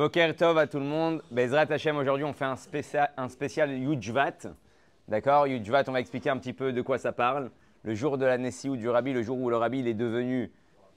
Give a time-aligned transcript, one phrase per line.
[0.00, 1.20] Boker Tov à tout le monde.
[1.30, 3.28] Bezrat Hashem, aujourd'hui on fait un spécial, un
[3.66, 4.48] Yudjvat.
[5.06, 5.46] D'accord?
[5.46, 7.50] Yudjvat, on va expliquer un petit peu de quoi ça parle.
[7.82, 10.50] Le jour de la ou du Rabbi, le jour où le Rabbi est devenu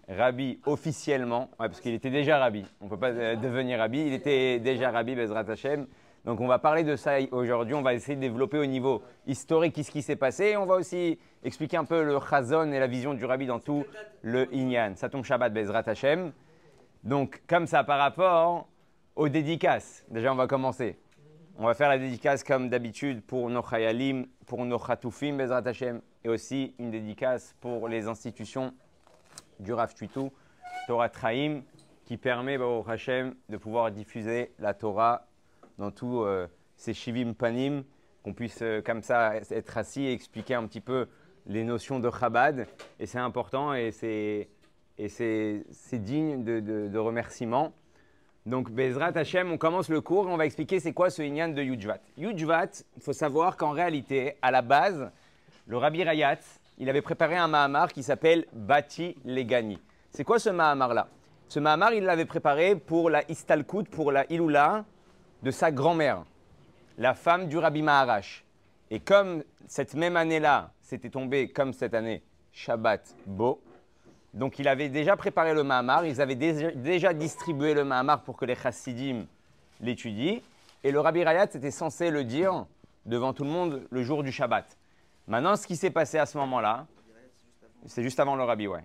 [0.07, 1.49] Rabbi officiellement.
[1.59, 2.65] Ouais, parce qu'il était déjà Rabbi.
[2.79, 4.07] On ne peut pas euh, devenir Rabbi.
[4.07, 5.85] Il était déjà Rabbi, Bezrat Hashem.
[6.23, 7.75] Donc on va parler de ça aujourd'hui.
[7.75, 10.51] On va essayer de développer au niveau historique ce qui s'est passé.
[10.51, 13.59] Et on va aussi expliquer un peu le chazon et la vision du Rabbi dans
[13.59, 13.83] tout
[14.21, 14.93] le Inyan.
[14.95, 16.31] Ça tombe Shabbat, Bezrat Hashem.
[17.04, 18.70] Donc comme ça par rapport
[19.16, 20.05] aux dédicaces.
[20.09, 20.97] Déjà, on va commencer.
[21.57, 26.01] On va faire la dédicace comme d'habitude pour nos chayalim, pour nos chatoufim, Bezrat Hashem,
[26.24, 28.73] et aussi une dédicace pour les institutions
[29.60, 30.32] du Rav Tuitou,
[30.87, 31.61] Torah Traim,
[32.06, 35.28] qui permet au Hashem de pouvoir diffuser la Torah
[35.78, 37.84] dans tous euh, ces shivim panim,
[38.23, 41.08] qu'on puisse euh, comme ça être assis et expliquer un petit peu
[41.45, 42.67] les notions de Chabad.
[43.00, 44.50] Et c'est important et c'est
[45.94, 47.73] digne de, de, de remerciement.
[48.45, 51.50] Donc, Bezrat Hashem, on commence le cours et on va expliquer c'est quoi ce Inyan
[51.50, 52.00] de Yujvat.
[52.17, 55.09] Yujvat, il faut savoir qu'en réalité, à la base,
[55.66, 56.40] le Rabbi Rayat,
[56.78, 59.80] il avait préparé un Mahamar qui s'appelle Bati Legani.
[60.12, 61.08] C'est quoi ce Mahamar-là?
[61.48, 64.84] Ce Mahamar, il l'avait préparé pour la Istalkut, pour la Ilula
[65.42, 66.26] de sa grand-mère,
[66.98, 68.44] la femme du Rabbi Maharash.
[68.92, 73.62] Et comme cette même année-là, c'était tombé comme cette année, Shabbat Bo,
[74.34, 78.45] donc il avait déjà préparé le Mahamar, ils avaient déjà, distribué le Mahamar pour que
[78.45, 79.26] les Chassidim
[79.80, 80.39] l'étudient.
[80.84, 82.66] Et le Rabbi Rayat était censé le dire
[83.06, 84.78] devant tout le monde le jour du Shabbat.
[85.28, 86.88] Maintenant, ce qui s'est passé à ce moment-là,
[87.86, 88.84] c'est juste avant le Rabbi, ouais.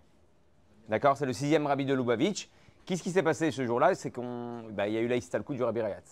[0.89, 1.17] D'accord?
[1.17, 2.49] C'est le sixième Rabbi de Lubavitch.
[2.85, 3.95] Qu'est-ce qui s'est passé ce jour-là?
[3.95, 4.23] C'est qu'il
[4.71, 6.03] bah, y a eu la du Rabbi Rayat.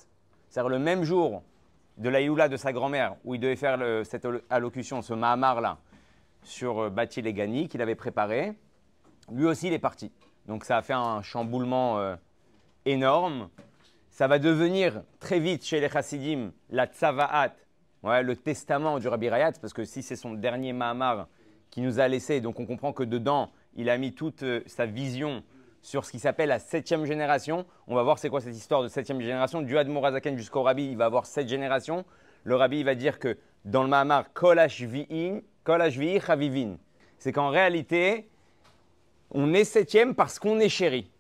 [0.49, 1.43] C'est-à-dire le même jour
[1.99, 5.79] de la de sa grand-mère, où il devait faire cette allocution, ce Mahamar-là,
[6.43, 8.55] sur euh, Bati Legani, qu'il avait préparé
[9.33, 10.13] lui aussi il est parti.
[10.47, 12.17] Donc ça a fait un chamboulement euh,
[12.85, 13.49] énorme.
[14.11, 17.53] Ça va devenir très vite chez les chassidim la tzavaat,
[18.03, 21.29] ouais, le testament du Rabbi Rayat, parce que si c'est son dernier Mahamar
[21.71, 24.87] qui nous a laissé, donc on comprend que dedans il a mis toute euh, sa
[24.87, 25.43] vision
[25.83, 27.67] sur ce qui s'appelle la septième génération.
[27.87, 29.63] On va voir c'est quoi cette histoire de septième génération.
[29.63, 32.05] Du Admorazaken jusqu'au Rabbi, il va avoir sept générations.
[32.45, 36.77] Le Rabbi il va dire que dans le Mahamar, Kol Hashvi'in, Kol Chavivin.
[37.19, 38.29] C'est qu'en réalité,
[39.31, 41.11] on est septième parce qu'on est chéri.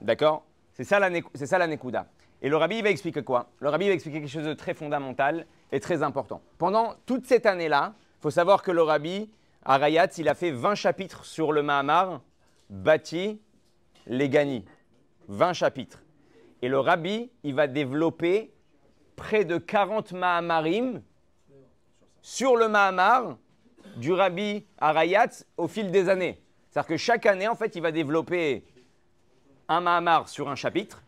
[0.00, 0.44] D'accord?
[0.72, 2.06] C'est ça, la, Nekuda.
[2.40, 3.50] Et le rabbi va expliquer quoi?
[3.60, 6.42] Le rabbi va expliquer quelque chose de très fondamental et très important.
[6.58, 9.30] Pendant toute cette année-là, il faut savoir que le rabbi,
[9.64, 12.20] à Rayat, il a fait 20 chapitres sur le Mahamar,
[12.68, 13.40] bâti,
[14.06, 14.64] les Gani.
[15.28, 16.02] 20 chapitres.
[16.62, 18.52] Et le rabbi, il va développer
[19.14, 21.02] près de 40 Mahamarim
[22.22, 23.36] sur le Mahamar
[23.96, 26.41] du rabbi Arayat au fil des années.
[26.72, 28.64] C'est-à-dire que chaque année, en fait, il va développer
[29.68, 31.02] un Mahamar sur un chapitre.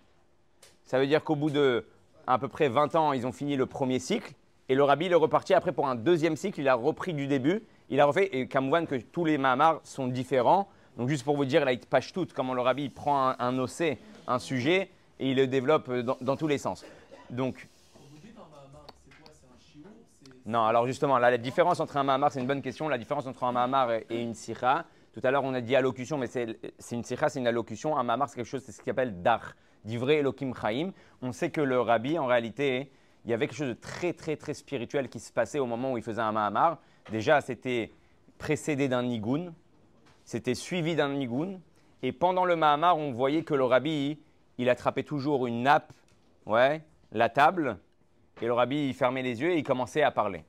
[0.85, 1.87] Ça veut dire qu'au bout de
[2.27, 4.35] à peu près 20 ans, ils ont fini le premier cycle.
[4.69, 6.61] Et le rabbi est reparti après pour un deuxième cycle.
[6.61, 7.63] Il a repris du début.
[7.89, 10.69] Il a refait, et Kamouan, que tous les Mahamars sont différents.
[10.99, 13.59] Donc, juste pour vous dire, là, il page tout, comment le rabbi prend un, un
[13.59, 13.97] OC,
[14.27, 16.85] un sujet, et il le développe dans, tous les sens.
[17.31, 17.69] Donc.
[20.45, 22.87] Non, alors justement, la différence entre un Mahamar, c'est une bonne question.
[22.87, 26.19] La différence entre un Mahamar et une Sira, tout à l'heure, on a dit allocution,
[26.19, 26.57] mais c'est
[26.91, 27.97] une sikha, c'est une allocution.
[27.97, 29.55] Un mamar, c'est quelque chose, c'est ce qu'on appelle dar,
[29.85, 30.91] d'ivré Elohim Chaim.
[31.23, 32.91] On sait que le rabbi, en réalité,
[33.25, 35.93] il y avait quelque chose de très, très, très spirituel qui se passait au moment
[35.93, 36.79] où il faisait un mahamar.
[37.13, 37.93] Déjà, c'était
[38.39, 39.53] précédé d'un nigun,
[40.25, 41.61] c'était suivi d'un nigun.
[42.03, 44.19] Et pendant le mahamar, on voyait que le rabbi,
[44.59, 45.93] il attrapait toujours une nappe,
[46.47, 46.83] ouais,
[47.13, 47.79] la table,
[48.43, 50.45] et le rabbi, il fermait les yeux et il commençait à parler.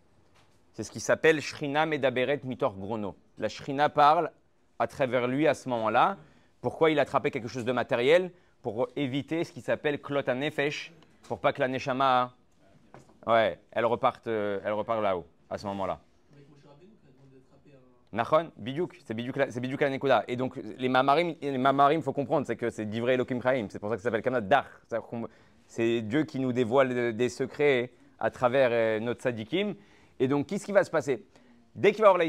[0.74, 3.16] C'est ce qui s'appelle Shrina Medaberet Mitor Grono.
[3.38, 4.32] La Shrina parle
[4.80, 6.18] à travers lui à ce moment-là.
[6.62, 8.32] Pourquoi il attrapait quelque chose de matériel
[8.62, 10.92] Pour éviter ce qui s'appelle klot nefesh,
[11.24, 12.34] pour pas que la neshama,
[13.28, 16.00] ouais, elle reparte, euh, elle repart là-haut à ce moment-là.
[18.12, 20.24] Nachon, bidiouk, c'est bidiouk, la nekuda.
[20.30, 23.68] Et donc les mamarim, les faut comprendre, c'est que c'est divrei Elohim Chaim.
[23.70, 24.66] C'est pour ça que ça s'appelle kanad dar.
[25.68, 29.76] C'est Dieu qui nous dévoile des secrets à travers euh, notre sadikim.
[30.20, 31.26] Et donc, qu'est-ce qui va se passer?
[31.76, 32.26] Dès qu'il va avoir la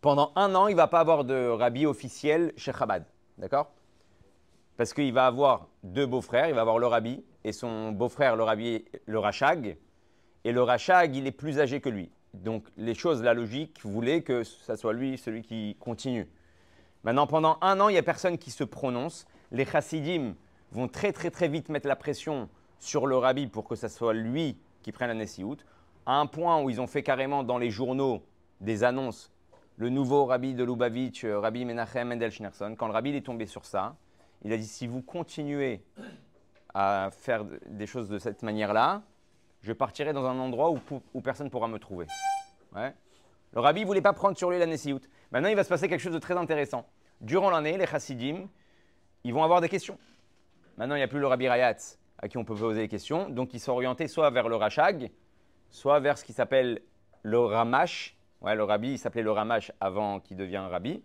[0.00, 3.04] pendant un an, il ne va pas avoir de rabbi officiel chez Chabad.
[3.38, 3.70] D'accord?
[4.76, 6.48] Parce qu'il va avoir deux beaux-frères.
[6.48, 9.76] Il va avoir le rabbi et son beau-frère, le rabbi, le rachag.
[10.44, 12.10] Et le rachag, il est plus âgé que lui.
[12.32, 16.28] Donc, les choses, la logique voulait que ce soit lui celui qui continue.
[17.02, 19.26] Maintenant, pendant un an, il n'y a personne qui se prononce.
[19.52, 20.34] Les chassidim
[20.72, 22.48] vont très, très, très vite mettre la pression
[22.78, 25.58] sur le rabbi pour que ce soit lui qui prenne la Nessiout.
[26.06, 28.22] À un point où ils ont fait carrément dans les journaux
[28.60, 29.30] des annonces
[29.80, 33.46] le nouveau rabbi de Lubavitch, euh, Rabbi Menachem Mendel Schneerson, quand le rabbi est tombé
[33.46, 33.96] sur ça,
[34.42, 35.82] il a dit si vous continuez
[36.74, 39.02] à faire des choses de cette manière-là,
[39.62, 42.06] je partirai dans un endroit où, personne ne pourra me trouver.
[42.74, 45.00] Le rabbi ne voulait pas prendre sur lui la Nessiout.
[45.32, 46.84] Maintenant, il va se passer quelque chose de très intéressant.
[47.22, 48.48] Durant l'année, les chassidim,
[49.24, 49.98] ils vont avoir des questions.
[50.76, 51.76] Maintenant, il n'y a plus le rabbi Rayat
[52.18, 53.30] à qui on peut poser des questions.
[53.30, 55.10] Donc, ils sont orientés soit vers le Rachag,
[55.70, 56.82] soit vers ce qui s'appelle
[57.22, 58.19] le Ramash.
[58.40, 61.02] Ouais, le rabbi, il s'appelait le Ramash avant qu'il devienne rabbi.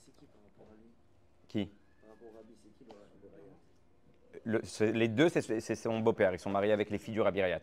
[0.00, 0.26] C'est qui?
[0.26, 0.74] Par rapport
[1.48, 2.90] Qui Par rapport au rabbi, c'est qui
[4.44, 6.32] le, le Les deux, c'est son beau-père.
[6.32, 7.62] Ils sont mariés avec les filles du rabbi Rayat.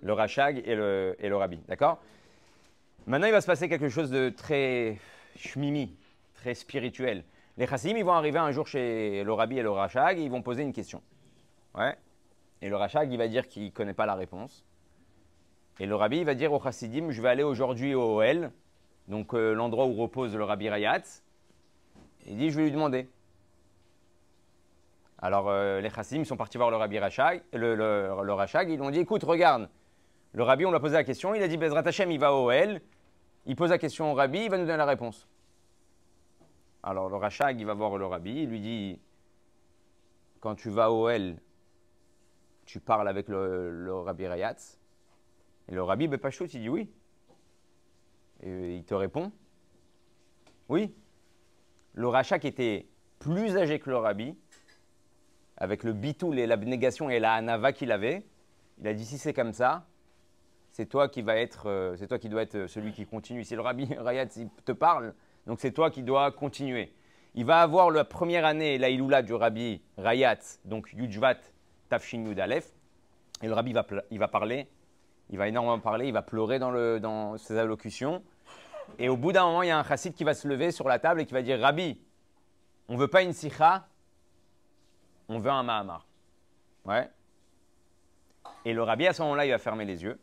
[0.00, 1.58] Le Rachag et le, et le rabbi.
[1.68, 2.00] D'accord?
[3.06, 4.98] Maintenant, il va se passer quelque chose de très
[5.36, 5.96] shmimi,
[6.34, 7.24] très spirituel.
[7.56, 10.30] Les chassim, ils vont arriver un jour chez le rabbi et le rachag et ils
[10.30, 11.02] vont poser une question.
[11.74, 11.96] Ouais?
[12.60, 14.64] Et le rachag, il va dire qu'il ne connaît pas la réponse.
[15.80, 18.50] Et le rabbi, va dire au chassidim, je vais aller aujourd'hui au OL,
[19.08, 21.02] donc euh, l'endroit où repose le rabbi Rayat.
[22.26, 23.08] Il dit, je vais lui demander.
[25.18, 28.08] Alors euh, les chassidim sont partis voir le rabbi Rachag, le, le,
[28.68, 29.68] ils ont dit, écoute, regarde,
[30.32, 32.34] le rabbi, on lui a posé la question, il a dit, Bezrat Hashem, il va
[32.34, 32.80] au OL,
[33.46, 35.28] il pose la question au rabbi, il va nous donner la réponse.
[36.82, 39.00] Alors le Rachag, il va voir le rabbi, il lui dit
[40.40, 41.40] Quand tu vas au L,
[42.66, 44.80] tu parles avec le, rabbi Rayatz.
[45.68, 46.90] Et le rabbi Bepachut, il dit Oui.
[48.42, 49.32] Et il te répond
[50.68, 50.94] Oui.
[51.94, 52.86] Le Rachag était
[53.18, 54.34] plus âgé que le rabbi,
[55.56, 58.24] avec le bitoul et l'abnégation et la hanava qu'il avait.
[58.80, 59.86] Il a dit Si c'est comme ça,
[60.72, 63.44] c'est toi qui va être, euh, c'est toi qui dois être celui qui continue.
[63.44, 65.14] Si le rabbi Rayatz te parle,
[65.46, 66.92] donc c'est toi qui dois continuer.
[67.34, 71.38] Il va avoir la première année, la Iloula du Rabbi Rayat, donc Yujvat
[71.88, 72.72] Tafshin Yudalef.
[73.42, 74.68] Et le Rabbi va, il va parler,
[75.30, 78.22] il va énormément parler, il va pleurer dans, le, dans ses allocutions.
[78.98, 80.88] Et au bout d'un moment, il y a un chassid qui va se lever sur
[80.88, 81.98] la table et qui va dire Rabbi,
[82.88, 83.86] on ne veut pas une sikha,
[85.28, 86.06] on veut un Mahamar.
[86.84, 87.08] Ouais.
[88.64, 90.20] Et le Rabbi, à ce moment-là, il va fermer les yeux.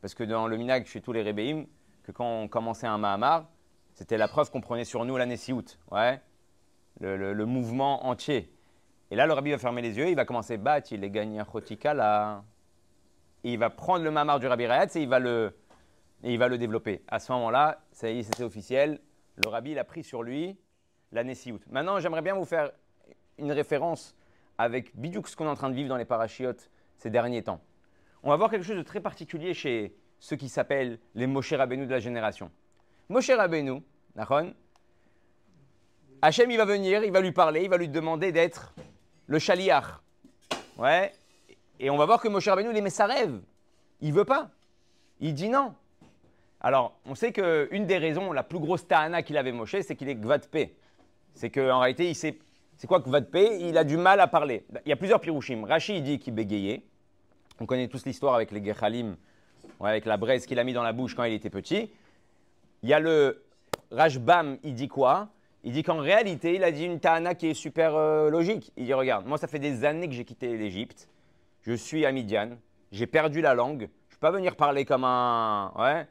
[0.00, 1.66] Parce que dans le minag chez tous les Rebbeim,
[2.04, 3.46] que quand on commençait un Mahamar,
[3.96, 6.20] c'était la preuve qu'on prenait sur nous la Nessiout, ouais,
[7.00, 8.52] le, mouvement entier.
[9.10, 11.42] Et là, le rabbi va fermer les yeux, il va commencer bat, il est gagné
[11.50, 12.44] chotika là.
[13.46, 15.56] Et il va prendre le mamar du rabbi Rayat et il va le,
[16.24, 17.04] il va le développer.
[17.06, 18.08] À ce moment-là, ça
[18.40, 19.00] officiel.
[19.36, 20.58] Le rabbi, il a pris sur lui
[21.12, 21.60] la Nessiout.
[21.70, 22.72] Maintenant, j'aimerais bien vous faire
[23.38, 24.16] une référence
[24.58, 27.60] avec Bidjouk, ce qu'on est en train de vivre dans les parachiotes ces derniers temps.
[28.24, 31.86] On va voir quelque chose de très particulier chez ceux qui s'appellent les Moshe Rabbeinu
[31.86, 32.50] de la génération.
[33.08, 33.80] Moshe Rabbeinu,
[34.16, 34.54] Nachon,
[36.20, 38.74] Hachem, il va venir, il va lui parler, il va lui demander d'être
[39.28, 40.02] le chaliar.
[40.78, 41.12] Ouais.
[41.80, 43.40] Et on va voir que Moshe Rabbeinu, il aimait sa rêve.
[44.00, 44.50] Il veut pas.
[45.20, 45.74] Il dit non.
[46.60, 50.08] Alors, on sait qu'une des raisons, la plus grosse tahana qu'il avait Moshe, c'est qu'il
[50.08, 50.74] est gvatpé.
[51.34, 52.38] C'est qu'en réalité, il sait.
[52.76, 54.64] C'est quoi gvatpé Il a du mal à parler.
[54.84, 55.64] Il y a plusieurs pirouchim.
[55.64, 56.82] Rashi, il dit qu'il bégayait.
[57.60, 59.16] On connaît tous l'histoire avec les gechalim,
[59.80, 61.90] avec la braise qu'il a mis dans la bouche quand il était petit.
[62.82, 63.42] Il y a le
[63.90, 65.28] Rajbam, il dit quoi?
[65.64, 68.72] Il dit qu'en réalité, il a dit une ta'ana qui est super euh, logique.
[68.76, 71.08] Il dit Regarde, moi, ça fait des années que j'ai quitté l'Égypte.
[71.66, 72.50] Je suis à Midian.
[72.92, 73.80] J'ai perdu la langue.
[73.80, 75.72] Je ne peux pas venir parler comme un.
[75.76, 76.06] Ouais.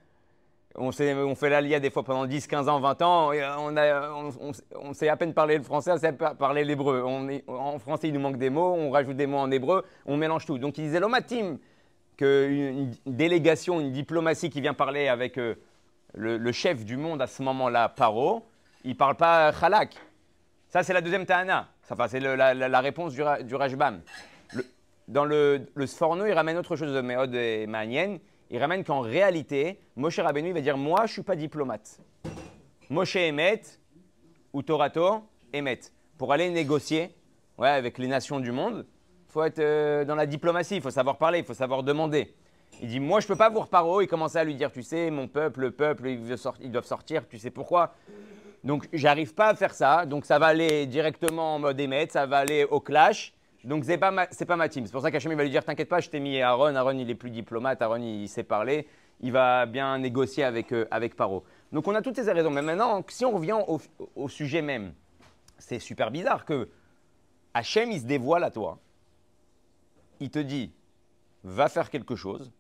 [0.78, 3.32] On, on fait l'Alia des fois pendant 10, 15 ans, 20 ans.
[3.60, 7.02] on, on, sait à peine parler le français, on sait parler l'hébreu.
[7.48, 8.74] En français, il nous manque des mots.
[8.74, 9.86] On rajoute des mots en hébreu.
[10.06, 10.58] On mélange tout.
[10.58, 11.58] Donc, il disait L'omatim,
[12.18, 15.38] qu'une délégation, une diplomatie qui vient parler avec.
[15.38, 15.56] Euh,
[16.18, 18.46] le, chef du monde à ce moment-là, Paro,
[18.84, 19.96] il ne parle pas Khalak.
[20.70, 21.68] Ça, c'est la deuxième Tahana.
[22.08, 24.02] c'est la, réponse du, du Rajbam.
[25.08, 28.18] Dans le, Sforno, il ramène autre chose de Méod et Manien.
[28.50, 32.00] Il ramène qu'en réalité, Moshe Rabbeinu va dire Moi, je ne suis pas diplomate.
[32.90, 33.62] Moshe Emet,
[34.54, 35.80] ou Torato Emet.
[36.18, 37.16] Pour aller négocier
[37.58, 38.86] ouais, avec les nations du monde,
[39.30, 42.34] il faut être euh, dans la diplomatie, il faut savoir parler, il faut savoir demander.
[42.82, 44.02] Il dit Moi, je ne peux pas vous reparo.
[44.02, 47.38] Il commençait à lui dire Tu sais, mon peuple, le peuple, ils, doivent sortir, tu
[47.38, 47.94] sais pourquoi
[48.64, 50.06] Donc, j'arrive pas à faire ça.
[50.06, 53.35] Donc, ça va aller directement en mode émettre, ça va aller au clash.
[53.66, 54.86] Donc, ce n'est pas, ma, pas ma team.
[54.86, 56.76] C'est pour ça qu'Hachem va lui dire T'inquiète pas, je t'ai mis Aaron.
[56.76, 57.82] Aaron, il est plus diplomate.
[57.82, 58.88] Aaron, il, sait parler.
[59.22, 61.44] Il va bien négocier avec, euh, avec Paro.
[61.72, 62.52] Donc, on a toutes ces raisons.
[62.52, 63.58] Mais maintenant, si on revient
[64.16, 64.94] au, sujet même,
[65.58, 66.70] c'est super bizarre que
[67.56, 68.78] Hachem, il se dévoile à toi.
[70.20, 70.72] Il te dit
[71.44, 72.52] Va faire quelque chose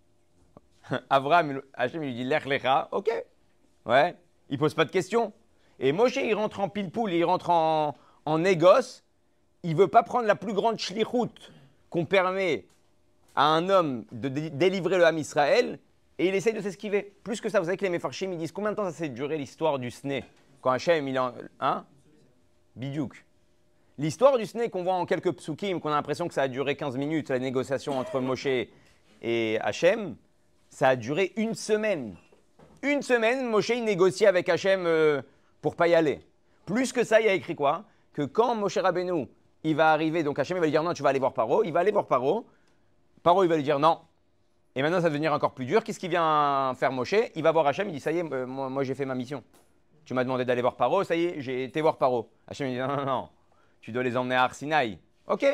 [1.11, 3.11] Abraham, Hachem lui dit Lech Lecha, ok.
[3.85, 4.15] Ouais,
[4.49, 5.33] il pose pas de questions.
[5.77, 7.95] Et Moshe, il rentre en pile-poule, il rentre en,
[8.25, 9.04] en négoce.
[9.65, 11.51] Il veut pas prendre la plus grande shlichut
[11.89, 12.65] qu'on permet
[13.35, 15.79] à un homme de délivrer le Ham Israël
[16.19, 17.15] et il essaye de s'esquiver.
[17.23, 19.09] Plus que ça, vous savez que les Mefarchim, ils disent combien de temps ça s'est
[19.09, 20.23] duré l'histoire du Sné
[20.61, 21.33] Quand Hachem, il en.
[21.59, 21.83] Hein?
[22.75, 23.25] Bidiouk.
[23.97, 26.75] L'histoire du snake qu'on voit en quelques psukim, qu'on a l'impression que ça a duré
[26.75, 28.67] 15 minutes, la négociation entre Moshe
[29.23, 30.15] et Hachem,
[30.69, 32.15] ça a duré une semaine.
[32.83, 35.23] Une semaine, Moshe il négocie avec Hachem euh,
[35.61, 36.19] pour pas y aller.
[36.67, 37.85] Plus que ça, il y a écrit quoi?
[38.13, 39.27] Que quand Moshe Rabbeinu,
[39.65, 41.63] il va arriver, donc Hachem il va lui dire non, tu vas aller voir Paro,
[41.63, 42.45] il va aller voir Paro,
[43.23, 43.99] Paro il va lui dire non.
[44.75, 45.83] Et maintenant ça va devenir encore plus dur.
[45.83, 47.15] Qu'est-ce qu'il vient faire Moshe?
[47.35, 49.15] Il va voir Hachem, il dit ça y est, euh, moi, moi, j'ai fait ma
[49.15, 49.43] mission.
[50.05, 52.29] Tu m'as demandé d'aller voir Paro, ça y est, j'ai été voir Paro.
[52.47, 53.29] Hachem il dit non, non, non,
[53.81, 54.99] tu dois les emmener à Arsinaï.
[55.27, 55.45] Ok.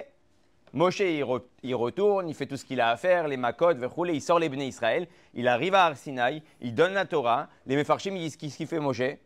[0.73, 3.75] Moshe il, re- il retourne, il fait tout ce qu'il a à faire, les makot,
[3.75, 7.75] verroulé, il sort les béné Israël, il arrive à Arsinaï, il donne la Torah, les
[7.75, 9.17] Mefarshim ils disent qu'est-ce qu'il fait Moshe?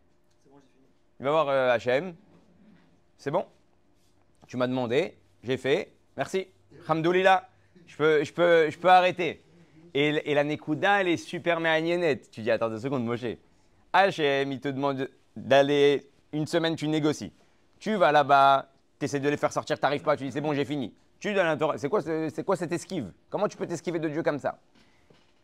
[0.49, 0.57] Bon.
[1.19, 2.15] Il va voir euh, Hachem.
[3.17, 3.45] C'est bon?
[4.47, 5.91] Tu m'as demandé, j'ai fait.
[6.17, 6.47] Merci.
[6.87, 7.47] Hamdoulillah.
[7.87, 9.41] Je peux, je peux, je peux arrêter.
[9.93, 12.29] Et, et la Nekuda, elle est super méaniennette.
[12.31, 13.25] Tu dis, attends deux secondes, Moshe.
[13.93, 17.31] Hachem, il te demande d'aller une semaine, tu négocies.
[17.79, 20.53] Tu vas là-bas, tu essaies de les faire sortir, tu pas, tu dis, c'est bon,
[20.53, 20.93] j'ai fini.
[21.19, 21.57] Tu donnes.
[21.77, 23.11] C'est quoi, ce- c'est quoi cette esquive?
[23.29, 24.59] Comment tu peux t'esquiver de Dieu comme ça?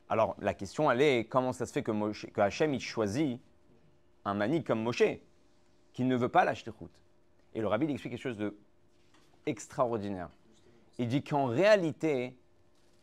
[0.09, 3.39] Alors, la question, elle est, comment ça se fait que, Moshe, Hachem, il choisit
[4.25, 5.03] un manik comme Moshe
[5.93, 6.91] qui ne veut pas la route.
[7.53, 8.57] Et le rabbi il explique quelque chose de
[9.45, 10.29] extraordinaire.
[10.99, 12.35] Il dit qu'en réalité,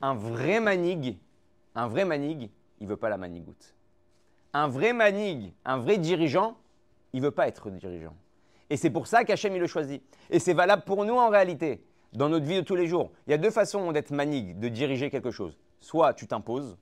[0.00, 1.18] un vrai manig,
[1.74, 3.74] un vrai manig, il veut pas la manigoute.
[4.52, 6.56] Un vrai manig, un vrai dirigeant,
[7.12, 8.14] il veut pas être dirigeant.
[8.70, 10.02] Et c'est pour ça qu'Hachem il le choisit.
[10.30, 13.10] Et c'est valable pour nous en réalité, dans notre vie de tous les jours.
[13.26, 15.58] Il y a deux façons d'être manig, de diriger quelque chose.
[15.80, 16.76] Soit tu t'imposes,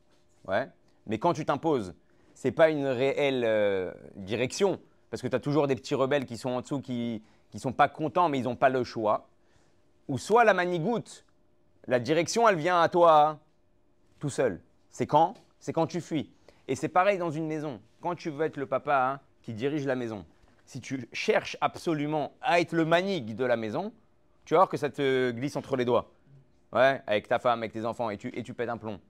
[0.46, 0.68] ouais,
[1.06, 1.94] mais quand tu t'imposes,
[2.34, 6.36] c'est pas une réelle euh, direction, parce que tu as toujours des petits rebelles qui
[6.36, 7.22] sont en dessous, qui
[7.54, 9.28] ne sont pas contents, mais ils n'ont pas le choix.
[10.08, 11.24] Ou soit la manigoute,
[11.86, 13.38] la direction, elle vient à toi
[14.18, 14.60] tout seul.
[14.90, 15.34] C'est quand?
[15.58, 16.30] C'est quand tu fuis.
[16.68, 17.80] Et c'est pareil dans une maison.
[18.00, 20.24] Quand tu veux être le papa hein, qui dirige la maison,
[20.64, 23.92] si tu cherches absolument à être le manig de la maison,
[24.44, 26.12] tu vas voir que ça te glisse entre les doigts.
[26.72, 29.00] Ouais, avec ta femme, avec tes enfants, et tu, et tu pètes un plomb.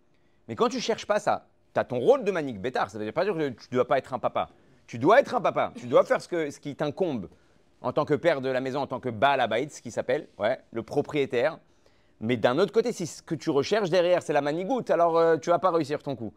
[0.48, 2.90] Mais quand tu cherches pas ça, tu as ton rôle de manig bêtard.
[2.90, 4.48] Ça veut pas dire que tu ne dois pas être un papa.
[4.86, 5.72] Tu dois être un papa.
[5.76, 7.28] Tu dois faire ce, que, ce qui t'incombe
[7.82, 10.58] en tant que père de la maison, en tant que Baal ce qui s'appelle, ouais,
[10.72, 11.58] le propriétaire.
[12.20, 15.36] Mais d'un autre côté, si ce que tu recherches derrière, c'est la manigoute, alors euh,
[15.36, 16.32] tu vas pas réussir ton coup.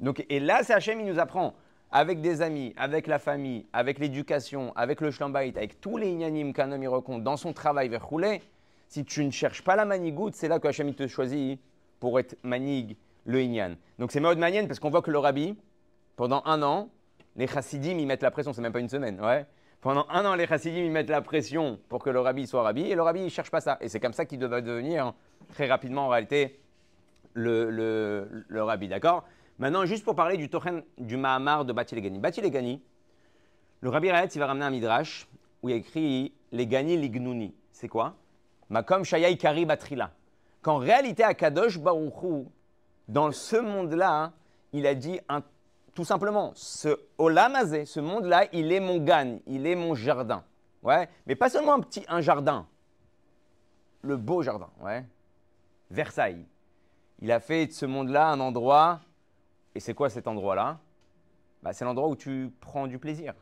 [0.00, 1.54] Donc, et là, c'est Hachem, il nous apprend,
[1.92, 6.52] avec des amis, avec la famille, avec l'éducation, avec le shlambait, avec tous les inanimes
[6.52, 8.42] qu'un homme y rencontre dans son travail vers rouler,
[8.88, 11.60] si tu ne cherches pas la manigoute, c'est là que Hachem te choisit
[12.00, 13.76] pour être manig, le inyan.
[13.98, 15.56] Donc c'est mode manienne parce qu'on voit que le rabbi,
[16.16, 16.88] pendant un an,
[17.36, 19.46] les chassidim, ils mettent la pression, c'est même pas une semaine, ouais.
[19.82, 22.82] Pendant un an, les chassidim, ils mettent la pression pour que le rabbi soit rabbi,
[22.82, 23.78] et le rabbi, il cherche pas ça.
[23.80, 25.12] Et c'est comme ça qu'il devait devenir,
[25.50, 26.60] très rapidement, en réalité,
[27.34, 27.68] le,
[28.48, 29.24] le, rabbi, d'accord?
[29.58, 32.20] Maintenant, juste pour parler du Tochen du Mahamar de Bati Legani.
[32.20, 32.80] Bati Legani,
[33.80, 35.26] le rabbi Raetz, il va ramener un midrash
[35.62, 37.52] où il y a écrit Les Gani Lignuni.
[37.72, 38.14] C'est quoi?
[38.70, 40.12] Makom Shayai Kari Batrila.
[40.62, 42.46] Qu'en réalité, à Kadosh Baruchou,
[43.08, 44.32] dans ce monde-là,
[44.72, 45.42] il a dit un-
[45.94, 50.44] tout simplement, ce Olamazé, ce monde-là, il est mon gan, il est mon jardin.
[50.82, 52.66] Ouais, mais pas seulement un petit un jardin,
[54.02, 55.04] le beau jardin, ouais.
[55.90, 56.44] Versailles.
[57.20, 59.00] Il a fait de ce monde-là un endroit,
[59.74, 60.80] et c'est quoi cet endroit-là?
[61.62, 63.34] Bah, C'est l'endroit où tu prends du plaisir.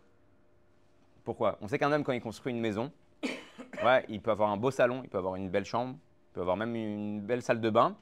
[1.25, 1.57] Pourquoi?
[1.63, 2.93] On sait qu'un homme, quand il construit une maison,
[3.85, 6.41] ouais, il peut avoir un beau salon, il peut avoir une belle chambre, il peut
[6.43, 7.97] avoir même une belle salle de bain.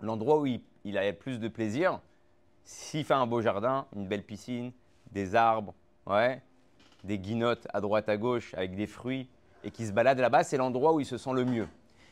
[0.00, 2.00] L'endroit où il, il a le plus de plaisir,
[2.66, 4.72] s'il fait un beau jardin, une belle piscine,
[5.12, 5.72] des arbres,
[6.06, 6.42] ouais,
[7.04, 9.28] des guinottes à droite à gauche avec des fruits,
[9.64, 11.68] et qui se balade là-bas, c'est l'endroit où il se sent le mieux.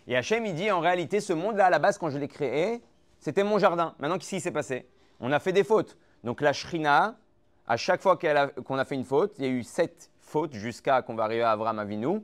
[0.06, 2.82] Et Hachem, il dit en réalité, ce monde-là, à la base, quand je l'ai créé,
[3.18, 3.94] c'était mon jardin.
[3.98, 4.88] Maintenant, qu'est-ce qui s'est passé?
[5.20, 5.96] On a fait des fautes.
[6.22, 7.16] Donc la Shrina,
[7.66, 10.10] à chaque fois qu'elle a- qu'on a, fait une faute, il y a eu sept
[10.20, 12.20] fautes jusqu'à qu'on va arriver à Avram Avinu.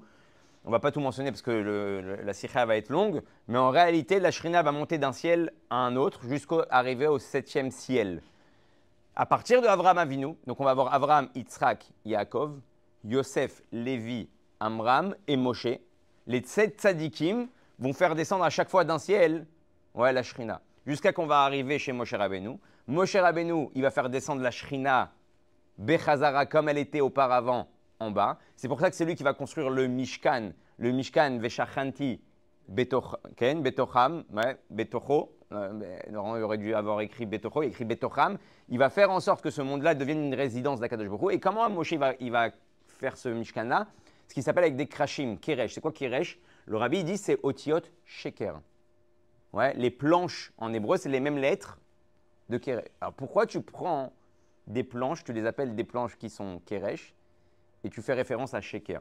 [0.65, 4.21] On va pas tout mentionner parce que la sikha va être longue, mais en réalité,
[4.21, 8.23] la Shrina va monter d'un ciel à un autre jusqu'à arriver au septième ciel.
[9.17, 12.61] À partir de Avram Avinu, donc on va avoir Avram, Yitzhak, Yaakov,
[13.05, 14.29] Yosef, Lévi,
[14.61, 15.79] Amram et Moshe.
[16.27, 17.49] Les sept tzadikim
[17.79, 19.47] vont faire descendre à chaque fois d'un ciel
[19.95, 22.59] ouais, la Shrina, jusqu'à qu'on va arriver chez Moshe Rabbeinu.
[22.87, 25.11] Moshe Rabbeinu, il va faire descendre la Shrina
[25.79, 27.67] Bechazara comme elle était auparavant
[28.01, 28.39] en bas.
[28.57, 32.21] C'est pour ça que c'est lui qui va construire le Mishkan, le Mishkan Veshachanti
[32.69, 35.37] Betoch- Ken, Betocham, ouais, Betocho.
[35.53, 38.39] Euh, aurait dû avoir écrit Betocho, il écrit Betocham.
[38.69, 41.33] Il va faire en sorte que ce monde-là devienne une résidence d'Akadosh Hu.
[41.33, 42.51] Et comment Moshe va, il va
[42.87, 43.89] faire ce Mishkan-là?
[44.29, 45.75] Ce qui s'appelle avec des krashim, Keresh.
[45.75, 46.39] C'est quoi Keresh?
[46.67, 48.61] Le rabbi dit c'est Otiot Sheker.
[49.53, 51.81] Ouais, les planches en hébreu, c'est les mêmes lettres
[52.49, 52.87] de Keresh.
[53.01, 54.13] Alors pourquoi tu prends
[54.69, 57.13] des planches, tu les appelles des planches qui sont Keresh,
[57.85, 59.01] et tu fais référence à Sheker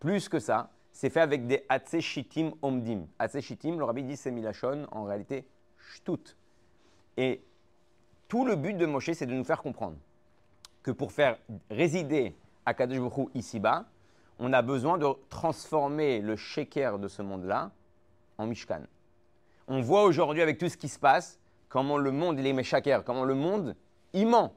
[0.00, 3.06] Plus que ça, c'est fait avec des Hatse Shitim Omdim.
[3.18, 5.46] Hatse Shitim, le rabbi dit c'est Milachon, en réalité,
[5.76, 6.36] Shtut.
[7.16, 7.42] Et
[8.28, 9.96] tout le but de Moshe, c'est de nous faire comprendre
[10.82, 11.38] que pour faire
[11.70, 13.86] résider Akadosh Baruch ici-bas,
[14.38, 17.70] on a besoin de transformer le sheker de ce monde-là
[18.36, 18.82] en Mishkan.
[19.66, 23.04] On voit aujourd'hui avec tout ce qui se passe, comment le monde, il est méchaker,
[23.04, 23.74] comment le monde,
[24.12, 24.54] il ment.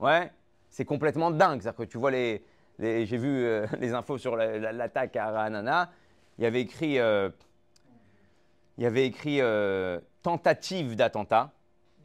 [0.00, 0.32] Ouais,
[0.70, 1.60] c'est complètement dingue.
[1.60, 2.42] C'est-à-dire que tu vois les,
[2.78, 5.90] j'ai vu euh, les infos sur l'attaque à Ranana,
[6.38, 7.30] il y avait écrit, euh,
[8.76, 11.52] il y avait écrit euh, tentative d'attentat.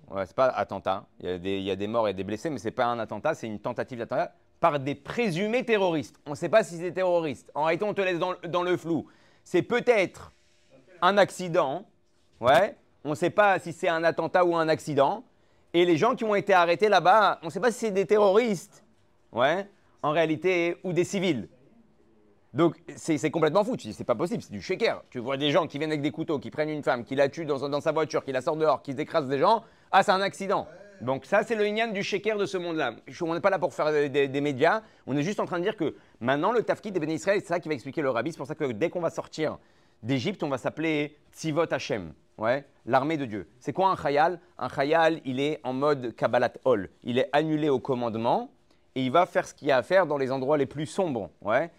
[0.09, 1.05] Ouais, c'est pas attentat.
[1.21, 3.59] Il y, a des, morts et des blessés, mais c'est pas un attentat, c'est une
[3.59, 6.19] tentative d'attentat par des présumés terroristes.
[6.25, 7.51] On ne sait pas si c'est terroriste.
[7.53, 9.07] En réalité, on te laisse dans le flou.
[9.43, 10.31] C'est peut-être
[11.01, 11.85] un accident.
[12.39, 12.77] Ouais.
[13.03, 15.23] On ne sait pas si c'est un attentat ou un accident.
[15.73, 18.05] Et les gens qui ont été arrêtés là-bas, on ne sait pas si c'est des
[18.05, 18.83] terroristes.
[19.31, 19.67] Ouais
[20.03, 21.47] en réalité, ou des civils.
[22.53, 23.75] Donc, c'est complètement fou.
[23.75, 25.03] Tu dis, c'est pas possible, c'est du shaker.
[25.09, 27.29] Tu vois des gens qui viennent avec des couteaux, qui prennent une femme, qui la
[27.29, 29.63] tuent dans, sa voiture, qui la sortent dehors, qui écrasent des gens.
[29.91, 30.67] Ah, c'est un accident.
[31.01, 32.93] Donc, ça, c'est le ignan du shaker de ce monde-là.
[33.21, 34.83] On n'est pas là pour faire des, médias.
[35.07, 37.47] On est juste en train de dire que maintenant, le tafkid des bénis Israël, c'est
[37.47, 38.31] ça qui va expliquer le rabbi.
[38.31, 39.57] C'est pour ça que dès qu'on va sortir
[40.03, 42.13] d'Égypte, on va s'appeler Tzivot Hashem.
[42.37, 43.47] Ouais, l'armée de Dieu.
[43.59, 46.89] C'est quoi un khayal Un khayal, il est en mode Kabbalat Ol.
[47.03, 48.51] Il est annulé au commandement
[48.95, 50.85] et il va faire ce qu'il y a à faire dans les endroits les plus
[50.85, 51.29] sombres.
[51.41, 51.71] Ouais.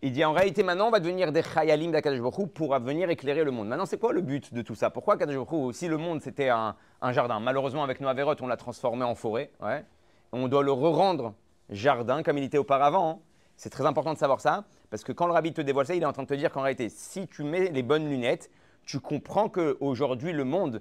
[0.00, 2.20] Il dit en réalité maintenant on va devenir des chayalim d'Akadosh
[2.54, 3.68] pour venir éclairer le monde.
[3.68, 4.90] Maintenant c'est quoi le but de tout ça?
[4.90, 6.76] Pourquoi Akadosh si le monde c'était un,
[7.10, 9.84] jardin, malheureusement avec Noah Verot on l'a transformé en forêt, ouais.
[10.32, 11.34] on doit le re-rendre
[11.70, 13.10] jardin comme il était auparavant.
[13.10, 13.18] Hein.
[13.56, 16.02] C'est très important de savoir ça parce que quand le rabbi te dévoile ça, il
[16.02, 18.50] est en train de te dire qu'en réalité si tu mets les bonnes lunettes,
[18.84, 20.80] tu comprends qu'aujourd'hui le monde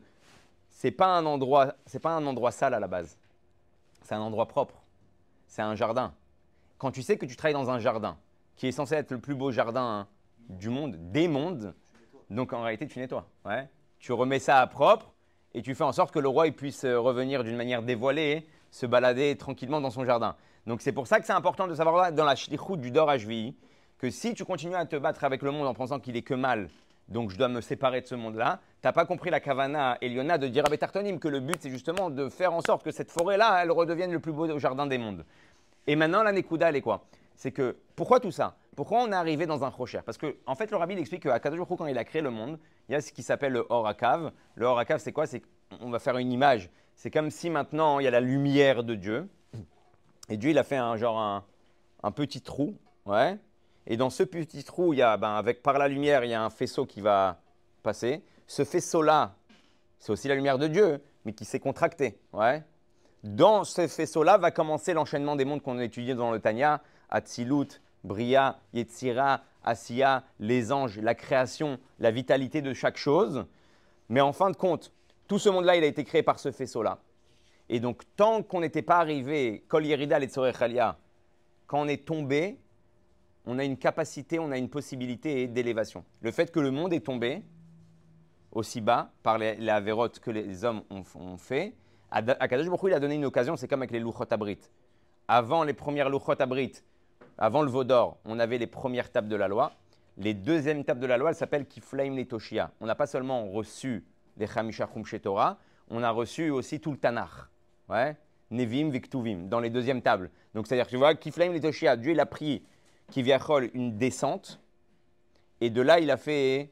[0.69, 3.17] c'est pas pas un endroit sale à la base,
[4.03, 4.83] c'est un endroit propre
[5.47, 6.13] c'est un jardin.
[6.77, 8.17] Quand tu sais que tu travailles dans un jardin,
[8.55, 10.07] qui est censé être le plus beau jardin
[10.49, 11.73] du monde, des mondes,
[12.29, 13.27] donc en réalité tu nettoies.
[13.45, 13.69] Ouais.
[13.99, 15.13] Tu remets ça à propre
[15.53, 18.85] et tu fais en sorte que le roi puisse euh, revenir d'une manière dévoilée, se
[18.85, 20.35] balader tranquillement dans son jardin.
[20.65, 23.55] Donc c'est pour ça que c'est important de savoir dans la route du Dor HVI
[23.97, 26.33] que si tu continues à te battre avec le monde en pensant qu'il est que
[26.33, 26.69] mal,
[27.09, 30.37] donc je dois me séparer de ce monde-là, tu n'as pas compris la Kavana Eliona
[30.37, 33.11] de dire à Betartonim que le but c'est justement de faire en sorte que cette
[33.11, 35.25] forêt-là, elle redevienne le plus beau jardin des mondes.
[35.87, 37.05] Et maintenant, la Nekuda, elle est quoi?
[37.35, 38.57] C'est que, pourquoi tout ça?
[38.75, 40.01] Pourquoi on est arrivé dans un Rocher?
[40.05, 42.59] Parce que, en fait, le rabbi explique qu'à Kadosh quand il a créé le monde,
[42.89, 44.31] il y a ce qui s'appelle le Horakav.
[44.55, 45.25] Le Horakav, c'est quoi?
[45.25, 45.41] C'est
[45.81, 46.69] on va faire une image.
[46.95, 49.29] C'est comme si maintenant, il y a la lumière de Dieu.
[50.29, 51.17] Et Dieu, il a fait un genre
[52.03, 53.37] un, petit trou, ouais.
[53.87, 56.33] Et dans ce petit trou, il y a, ben, avec par la lumière, il y
[56.33, 57.39] a un faisceau qui va
[57.83, 58.21] passer.
[58.45, 59.35] Ce faisceau-là,
[59.97, 62.63] c'est aussi la lumière de Dieu, mais qui s'est contracté, ouais.
[63.23, 67.81] Dans ce faisceau-là va commencer l'enchaînement des mondes qu'on a étudiés dans le Tanya, Atzilut,
[68.03, 73.45] Bria, Yetzira, Asiya, les anges, la création, la vitalité de chaque chose.
[74.09, 74.91] Mais en fin de compte,
[75.27, 76.99] tout ce monde-là, il a été créé par ce faisceau-là.
[77.69, 80.27] Et donc, tant qu'on n'était pas arrivé, Kol Yerida et
[81.67, 82.59] quand on est tombé,
[83.47, 86.03] on a une capacité, on a une possibilité d'élévation.
[86.21, 87.41] Le fait que le monde est tombé
[88.51, 91.73] aussi bas par les, les avérotes que les hommes ont fait,
[92.11, 94.59] Akadosh Baruch il a donné une occasion, c'est comme avec les Luchot Abrit.
[95.27, 96.73] Avant les premières Luchot Abrit,
[97.37, 99.73] avant le Vaudor, on avait les premières tables de la loi.
[100.17, 102.27] Les deuxièmes tables de la loi, elles s'appellent Kiflaim les.
[102.81, 104.05] On n'a pas seulement reçu
[104.37, 104.87] les Chamisha
[105.21, 105.57] Torah,
[105.89, 107.29] on a reçu aussi tout le Tanakh.
[107.89, 108.17] Ouais?
[108.49, 110.31] Nevim, Viktuvim, dans les deuxièmes tables.
[110.53, 112.63] Donc c'est-à-dire, tu vois, Kiflaim les Dieu il a pris
[113.11, 114.59] Kiviachol une descente,
[115.61, 116.71] et de là il a fait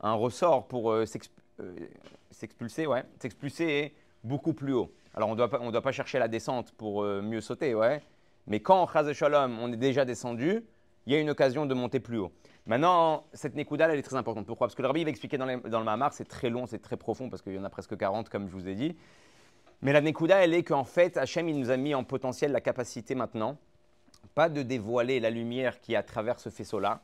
[0.00, 1.04] un ressort pour euh,
[1.60, 1.74] euh,
[2.30, 4.92] s'expulser, ouais, s'expulser beaucoup plus haut.
[5.14, 8.02] Alors on ne doit, pas chercher la descente pour euh, mieux sauter, ouais.
[8.46, 10.64] Mais quand, Chaz Shalom, on est déjà descendu,
[11.06, 12.32] il y a une occasion de monter plus haut.
[12.66, 14.46] Maintenant, cette Nekuda, elle est très importante.
[14.46, 14.66] Pourquoi?
[14.66, 16.96] Parce que le Rabbi va expliquer dans, dans le Mahamar, c'est très long, c'est très
[16.96, 18.96] profond, parce qu'il y en a presque 40, comme je vous ai dit.
[19.82, 22.60] Mais la Nekuda, elle est qu'en fait, Hachem, il nous a mis en potentiel la
[22.60, 23.56] capacité maintenant,
[24.26, 27.00] pas de dévoiler la lumière qui est à travers ce faisceau-là,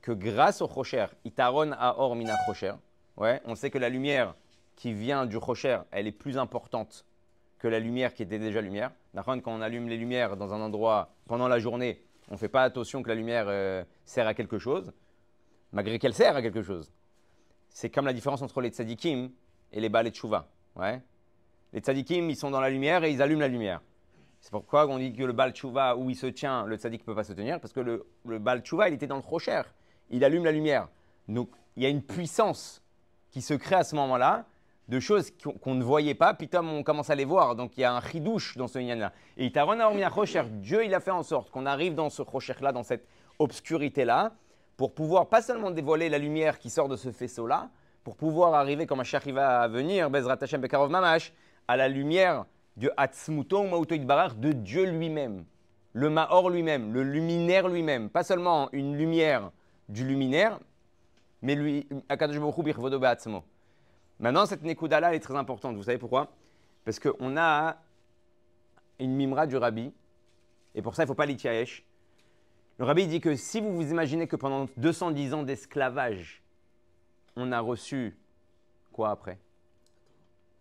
[0.00, 2.74] que grâce au Rocher, Itaron a or mina Rocher,
[3.16, 4.34] ouais, on sait que la lumière,
[4.80, 7.04] qui vient du rocher, elle est plus importante
[7.58, 8.92] que la lumière qui était déjà lumière.
[9.14, 12.62] Quand on allume les lumières dans un endroit pendant la journée, on ne fait pas
[12.62, 14.90] attention que la lumière euh, sert à quelque chose,
[15.72, 16.90] malgré qu'elle sert à quelque chose.
[17.68, 19.30] C'est comme la différence entre les tzadikim
[19.70, 20.16] et les balais de
[20.76, 21.02] Ouais.
[21.74, 23.82] Les tzadikim, ils sont dans la lumière et ils allument la lumière.
[24.40, 27.06] C'est pourquoi on dit que le bal chouva, où il se tient, le tzadik ne
[27.06, 29.62] peut pas se tenir, parce que le, le chouva, il était dans le rocher.
[30.08, 30.88] Il allume la lumière.
[31.28, 32.82] Donc, il y a une puissance
[33.30, 34.46] qui se crée à ce moment-là,
[34.90, 35.30] de choses
[35.62, 37.54] qu'on ne voyait pas, puis on commence à les voir.
[37.54, 39.12] Donc il y a un chidouche dans ce yann-là.
[39.36, 40.02] Et Itaron a remis
[40.60, 43.06] Dieu, il a fait en sorte qu'on arrive dans ce rocher-là, dans cette
[43.38, 44.32] obscurité-là,
[44.76, 47.70] pour pouvoir pas seulement dévoiler la lumière qui sort de ce faisceau-là,
[48.02, 51.32] pour pouvoir arriver, comme un va venir, Bezrat Hashem Bekarov Mamash,
[51.68, 53.64] à la lumière de Hatzmuto
[54.04, 55.44] Barar, de Dieu lui-même,
[55.92, 59.50] le Maor lui-même, le luminaire lui-même, pas seulement une lumière
[59.88, 60.58] du luminaire,
[61.42, 62.38] mais lui, Akadosh
[64.18, 65.76] Maintenant, cette Nekuda-là, est très importante.
[65.76, 66.28] Vous savez pourquoi?
[66.84, 67.76] Parce qu'on a
[68.98, 69.92] une mimra du rabbi,
[70.74, 71.84] et pour ça, il ne faut pas l'itiaesh.
[72.78, 76.42] Le rabbi dit que si vous vous imaginez que pendant 210 ans d'esclavage,
[77.36, 78.16] on a reçu
[78.92, 79.38] quoi après?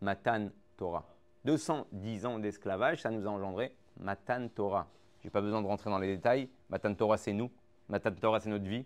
[0.02, 1.06] Matan Torah.
[1.50, 4.88] 210 ans d'esclavage, ça nous a engendré Matan Torah.
[5.20, 6.48] Je n'ai pas besoin de rentrer dans les détails.
[6.70, 7.50] Matan Torah, c'est nous.
[7.88, 8.86] Matan Torah, c'est notre vie.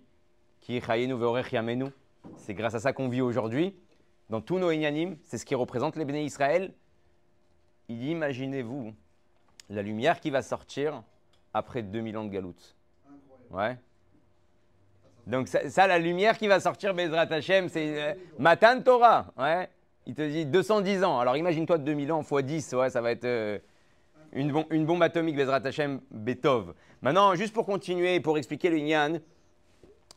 [0.61, 0.81] Ki
[2.37, 3.75] C'est grâce à ça qu'on vit aujourd'hui.
[4.29, 6.73] Dans tous nos inyanim, c'est ce qui représente les béné Israël.
[7.89, 8.93] Imaginez-vous
[9.69, 11.03] la lumière qui va sortir
[11.53, 12.77] après 2000 ans de galoute.
[13.51, 13.77] Ouais.
[15.27, 19.33] Donc ça, la lumière qui va sortir, Bezrat Hashem, c'est euh, Matan Torah.
[19.37, 19.69] Ouais.
[20.05, 21.19] Il te dit 210 ans.
[21.19, 23.57] Alors imagine-toi 2000 ans x 10, ouais, ça va être euh,
[24.33, 26.73] une, bombe atomique, Bezrat Hashem, Betov.
[27.01, 29.19] Maintenant, juste pour continuer, pour expliquer le Nyan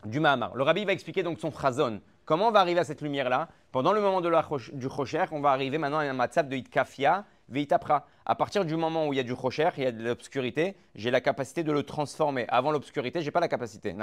[0.04, 0.54] du Mahamar.
[0.56, 2.00] Le rabbi va expliquer donc son chazon.
[2.24, 3.48] Comment on va arriver à cette lumière-là?
[3.70, 6.56] Pendant le moment de la, du Rocher, on va arriver maintenant à un matzab de
[6.56, 8.06] Itkafia, Veitapra.
[8.24, 10.76] À partir du moment où il y a du rocher, il y a de l'obscurité,
[10.96, 12.44] j'ai la capacité de le transformer.
[12.48, 13.94] Avant l'obscurité, je n'ai pas la capacité.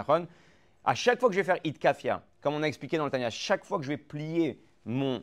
[0.85, 3.29] À chaque fois que je vais faire itkafia, comme on a expliqué dans le Tanya,
[3.29, 5.21] chaque fois que je vais plier mon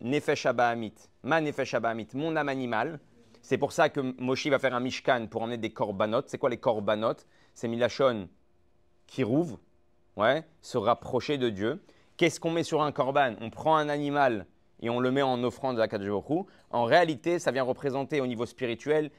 [0.00, 3.00] nefesh abahamit, ma nefesh abahamit, mon âme animale,
[3.42, 6.22] c'est pour ça que Moshi va faire un mishkan pour emmener des korbanot.
[6.26, 7.16] C'est quoi les korbanot?
[7.52, 8.28] C'est milachon
[9.06, 9.60] qui rouvre,
[10.16, 11.84] ouais, se rapprocher de Dieu.
[12.16, 13.34] Qu'est-ce qu'on met sur un korban?
[13.42, 14.46] On prend un animal
[14.80, 18.46] et on le met en offrande à Kadjeboku, en réalité, ça vient représenter au niveau
[18.46, 19.10] spirituel,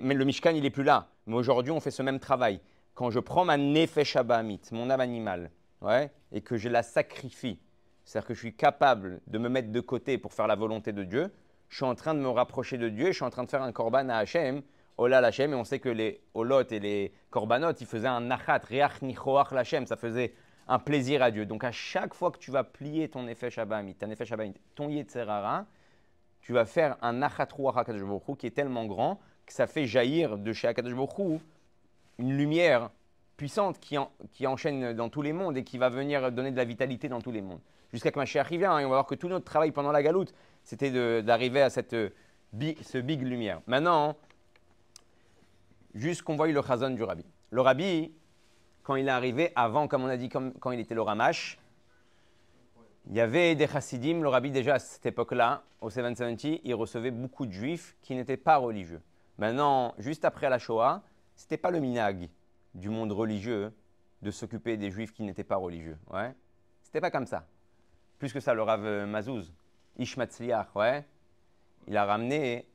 [0.00, 1.08] mais le Mishkan, il n'est plus là.
[1.26, 2.60] Mais aujourd'hui, on fait ce même travail.
[2.94, 4.16] Quand je prends ma Nefesh
[4.70, 7.58] mon âme animale, ouais, et que je la sacrifie,
[8.04, 11.04] c'est-à-dire que je suis capable de me mettre de côté pour faire la volonté de
[11.04, 11.32] Dieu,
[11.68, 13.62] je suis en train de me rapprocher de Dieu, je suis en train de faire
[13.62, 14.62] un korban à Hachem,
[14.98, 18.60] Ola Hachem, et on sait que les Olot et les korbanot, ils faisaient un nachat,
[18.68, 20.34] riach nichoach Lachem, ça faisait
[20.68, 21.46] un plaisir à Dieu.
[21.46, 24.88] Donc à chaque fois que tu vas plier ton effet Shabbat, ton effet Shabbat, ton
[24.88, 25.66] Yetzerara,
[26.40, 30.52] tu vas faire un Achatruach HaKadosh qui est tellement grand que ça fait jaillir de
[30.52, 30.94] chez HaKadosh
[32.18, 32.90] une lumière
[33.36, 37.08] puissante qui, enchaîne dans tous les mondes et qui va venir donner de la vitalité
[37.08, 37.60] dans tous les mondes.
[37.92, 39.92] Jusqu'à que ma chère arrive, hein, et on va voir que tout notre travail pendant
[39.92, 43.60] la galoute, c'était d'arriver à cette, ce big lumière.
[43.66, 44.16] Maintenant,
[45.94, 47.24] juste qu'on voit le chazon du rabbi.
[47.50, 48.12] Le rabbi,
[48.82, 51.58] quand il est arrivé, avant, comme on a dit, quand il était le Ramash,
[53.08, 57.10] il y avait des chassidim, le rabbi déjà à cette époque-là, au 770, il recevait
[57.10, 59.02] beaucoup de juifs qui n'étaient pas religieux.
[59.38, 61.02] Maintenant, juste après la Shoah,
[61.34, 62.28] ce n'était pas le minag
[62.74, 63.72] du monde religieux
[64.22, 65.98] de s'occuper des juifs qui n'étaient pas religieux.
[66.12, 66.32] Ouais.
[66.80, 67.44] C'était pas comme ça.
[68.22, 69.52] Plus que ça, le Rav Mazouz,
[69.98, 71.04] Ishmatzliach, ouais,
[71.88, 72.68] il a ramené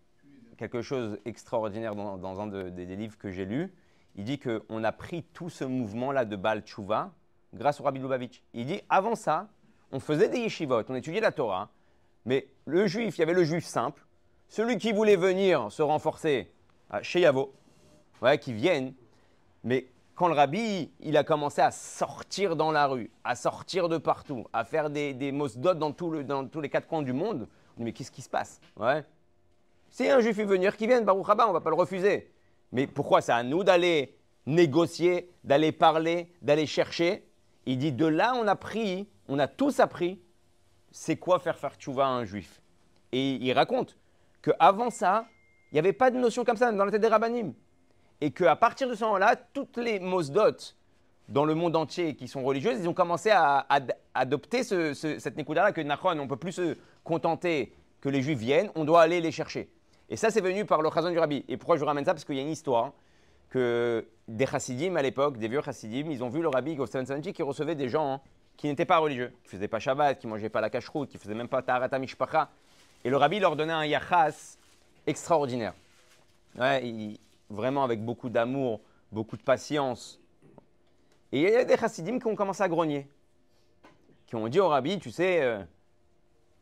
[0.57, 3.71] quelque chose d'extraordinaire dans, un des livres que j'ai lus
[4.17, 7.13] il dit qu'on a pris tout ce mouvement-là de Baal Tshuva
[7.53, 8.43] grâce au Rabbi Lubavitch.
[8.53, 9.47] Il dit avant ça,
[9.93, 11.69] on faisait des yeshivot, on étudiait la Torah,
[12.25, 14.05] mais le juif, il y avait le juif simple,
[14.49, 16.51] celui qui voulait venir se renforcer
[17.03, 17.53] chez Yavo,
[18.21, 18.93] ouais, qui viennent,
[19.63, 23.99] mais quand le rabbi, il a commencé à sortir dans la rue, à sortir de
[23.99, 27.93] partout, à faire des, des dans, tous les quatre coins du monde, on dit mais
[27.93, 28.59] qu'est-ce qui se passe?
[28.77, 29.05] Ouais.
[29.91, 32.31] Si un juif veut venir, qui vienne, Baruch Haba, on ne va pas le refuser.
[32.71, 33.21] Mais pourquoi?
[33.21, 37.27] C'est à nous d'aller négocier, d'aller parler, d'aller chercher
[37.67, 40.19] Il dit de là on a pris, on a tous appris,
[40.89, 42.59] c'est quoi faire faire tchouva à un juif.
[43.11, 43.95] Et il raconte
[44.41, 45.27] qu'avant ça,
[45.71, 47.53] il n'y avait pas de notion comme ça dans la tête des rabbinim.
[48.21, 50.73] Et qu'à partir de ce moment-là, toutes les mosdot
[51.29, 53.67] dans le monde entier qui sont religieuses, ils ont commencé à,
[54.13, 58.71] adopter cette nekuda-là que Nachon, on ne peut plus se contenter que les juifs viennent,
[58.75, 59.69] on doit aller les chercher.
[60.09, 61.43] Et ça, c'est venu par le chazon du rabbi.
[61.47, 62.13] Et pourquoi je vous ramène ça?
[62.13, 62.93] Parce qu'il y a une histoire
[63.49, 67.43] que des chassidim à l'époque, des vieux chassidim, ils ont vu le rabbi Sanji qui
[67.43, 68.21] recevait des gens hein,
[68.55, 71.09] qui n'étaient pas religieux, qui ne faisaient pas Shabbat, qui ne mangeaient pas la cacheroute,
[71.09, 72.49] qui ne faisaient même pas Taharata Mishpacha.
[73.03, 74.57] Et le rabbi leur donnait un yachas
[75.05, 75.73] extraordinaire.
[77.49, 78.81] Vraiment avec beaucoup d'amour,
[79.11, 80.19] beaucoup de patience.
[81.31, 83.07] Et il y a des chassidim qui ont commencé à grogner,
[84.25, 85.61] qui ont dit au rabbi, tu sais, euh,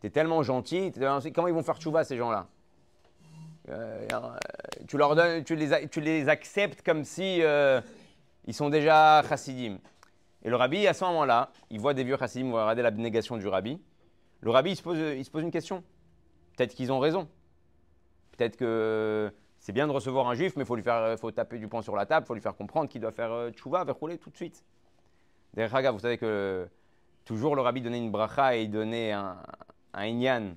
[0.02, 0.92] tu es tellement gentil,
[1.34, 2.48] comment ils vont faire tchouva ces gens-là?
[3.70, 4.08] Euh,
[4.94, 7.82] donnes, tu, les, acceptes comme si euh,
[8.46, 9.80] ils sont déjà chassidim.
[10.44, 13.38] Et le rabbi, à ce moment-là, il voit des vieux chassidim, il va regarder l'abnégation
[13.38, 13.82] du rabbi.
[14.42, 15.84] Le rabbi, il se pose une question.
[16.56, 17.28] Peut-être qu'ils ont raison.
[18.32, 19.34] Peut-être que
[19.66, 21.82] c'est bien de recevoir un juif, mais il faut lui faire, faut taper du poing
[21.82, 24.30] sur la table, il faut lui faire comprendre qu'il doit faire euh, tchouva, rouler tout
[24.30, 24.64] de suite.
[25.56, 26.68] D'ailleurs, vous savez que
[27.24, 29.38] toujours le rabbi donnait une bracha et il donnait un,
[29.96, 30.52] un inyan,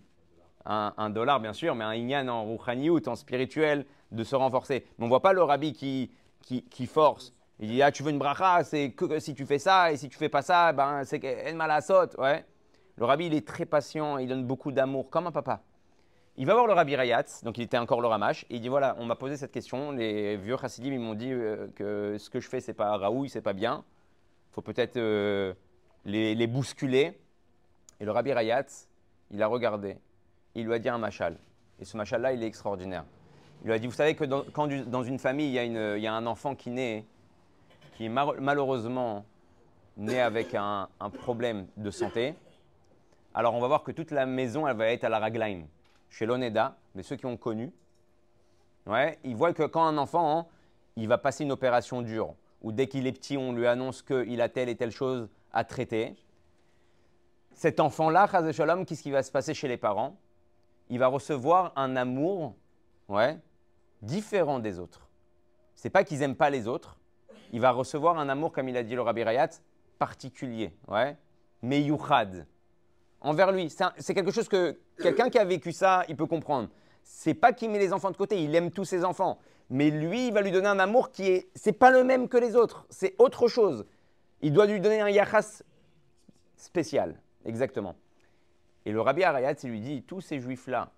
[0.67, 4.85] un, dollar bien sûr, mais un inyan en rouchaniout, en spirituel, de se renforcer.
[4.99, 7.33] Mais on ne voit pas le rabbi qui, force.
[7.61, 10.11] Il dit, ah, tu veux une bracha, c'est que si tu fais ça, et si
[10.11, 12.19] tu fais pas ça, ben, c'est en malasot.
[12.19, 12.45] Ouais.
[12.97, 15.63] Le rabbi, il est très patient, il donne beaucoup d'amour, comme un papa.
[16.41, 18.69] Il va voir le rabbi Rayatz, donc il était encore le ramash, et il dit
[18.69, 22.31] voilà, on m'a posé cette question, les vieux chassidim, ils m'ont dit euh, que ce
[22.31, 23.83] que je fais, c'est pas raoui, c'est pas bien.
[24.53, 25.53] Faut peut-être euh,
[26.05, 27.19] les, bousculer.
[27.99, 28.89] Et le rabbi Rayatz,
[29.33, 29.97] il a regardé,
[30.55, 31.37] il lui a dit un machal.
[31.81, 33.05] Et ce machal-là, il est extraordinaire.
[33.63, 35.65] Il lui a dit, vous savez que dans, quand dans une famille, il y, a
[35.65, 37.05] une, il y, a un enfant qui naît,
[37.97, 39.25] qui est malheureusement
[39.97, 42.37] né avec un, un, problème de santé,
[43.35, 45.67] alors on va voir que toute la maison, elle va être à la ragline
[46.11, 47.73] chez l'ONEDA, mais ceux qui ont connu,
[48.87, 50.47] ouais, ils voient que quand un enfant, hein,
[50.97, 54.41] il va passer une opération dure, ou dès qu'il est petit, on lui annonce qu'il
[54.41, 56.17] a telle et telle chose à traiter,
[57.53, 60.17] cet enfant-là, Shalom, qu'est-ce qui va se passer chez les parents?
[60.91, 62.55] Il va recevoir un amour
[63.09, 63.37] ouais,
[64.01, 65.09] différent des autres.
[65.75, 66.99] C'est pas qu'ils n'aiment pas les autres,
[67.53, 69.49] il va recevoir un amour, comme il a dit le Rabbi Rayat,
[69.99, 71.17] particulier, ouais,
[71.63, 72.47] meyuchad
[73.21, 73.71] envers lui.
[73.99, 76.69] C'est quelque chose que quelqu'un qui a vécu ça, il peut comprendre.
[77.03, 79.39] C'est pas qu'il met les enfants de côté, il aime tous ses enfants.
[79.71, 81.49] Mais lui, il va lui donner un amour qui est.
[81.55, 83.87] C'est pas le même que les autres, c'est autre chose.
[84.41, 85.63] Il doit lui donner un yachas
[86.57, 87.97] spécial, exactement.
[88.87, 90.91] Et le Rabbi Arayat, il lui dit tous ces juifs-là,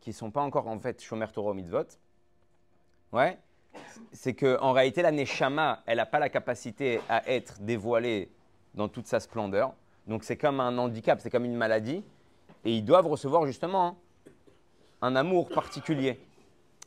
[0.00, 1.86] qui sont pas encore en fait Shomer Torah Mitzvot,
[3.12, 3.38] ouais,
[4.12, 8.32] c'est qu'en réalité, la Neshama, elle n'a pas la capacité à être dévoilée
[8.74, 9.74] dans toute sa splendeur.
[10.08, 12.02] Donc c'est comme un handicap, c'est comme une maladie.
[12.64, 13.98] Et ils doivent recevoir justement
[15.02, 16.18] un amour particulier.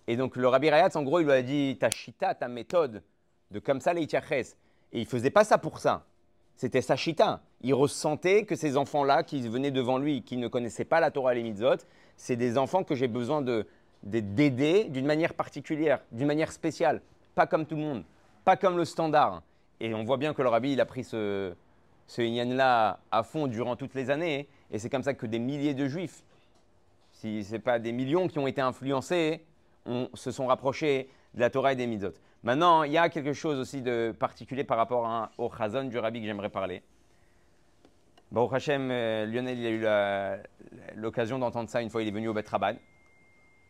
[0.07, 3.03] Et donc le Rabbi Rayatz, en gros, il lui a dit ta shita, ta méthode,
[3.51, 4.45] de comme ça les Et
[4.93, 6.05] il faisait pas ça pour ça.
[6.55, 7.41] C'était sa shita.
[7.61, 11.33] Il ressentait que ces enfants-là qui venaient devant lui, qui ne connaissaient pas la Torah
[11.33, 11.77] et les mitzvot,
[12.17, 13.67] c'est des enfants que j'ai besoin de,
[14.03, 17.01] d'aider d'une manière particulière, d'une manière spéciale.
[17.35, 18.03] Pas comme tout le monde,
[18.43, 19.43] pas comme le standard.
[19.79, 21.53] Et on voit bien que le Rabbi, il a pris ce,
[22.07, 24.47] ce Inyan-là à fond durant toutes les années.
[24.71, 26.23] Et c'est comme ça que des milliers de juifs,
[27.11, 29.45] si ce n'est pas des millions qui ont été influencés,
[30.13, 32.13] se sont rapprochés de la Torah et des Mitzvot.
[32.43, 36.21] Maintenant, il y a quelque chose aussi de particulier par rapport au Chazon du Rabbi
[36.21, 36.81] que j'aimerais parler.
[38.31, 40.41] Baruch Hashem, euh, Lionel, il a eu
[40.95, 42.75] l'occasion d'entendre ça une fois, il est venu au Bet Rabban.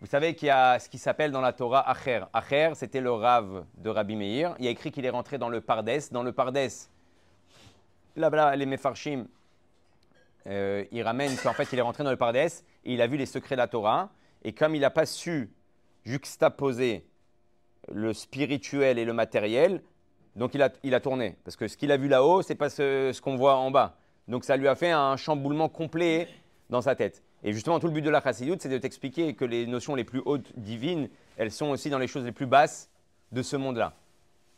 [0.01, 2.21] Vous savez qu'il y a ce qui s'appelle dans la Torah Acher.
[2.33, 4.55] Acher, c'était le Rav de Rabbi Meir.
[4.57, 5.91] Il y a écrit qu'il est rentré dans le Pardes.
[6.11, 6.57] Dans le Pardes,
[8.15, 9.25] là-bas, les Mefarshim,
[10.47, 13.17] euh, il ramène qu'en fait, il est rentré dans le Pardès et il a vu
[13.17, 14.09] les secrets de la Torah.
[14.43, 15.51] Et comme il n'a pas su
[16.03, 17.05] juxtaposer
[17.91, 19.81] le spirituel et le matériel,
[20.35, 21.37] donc il a, il a tourné.
[21.43, 23.97] Parce que ce qu'il a vu là-haut, ce n'est pas ce, qu'on voit en bas.
[24.27, 26.27] Donc ça lui a fait un chamboulement complet
[26.69, 27.23] dans sa tête.
[27.43, 30.03] Et justement, tout le but de la Chassidut, c'est de t'expliquer que les notions les
[30.03, 32.89] plus hautes divines, elles sont aussi dans les choses les plus basses
[33.31, 33.93] de ce monde-là.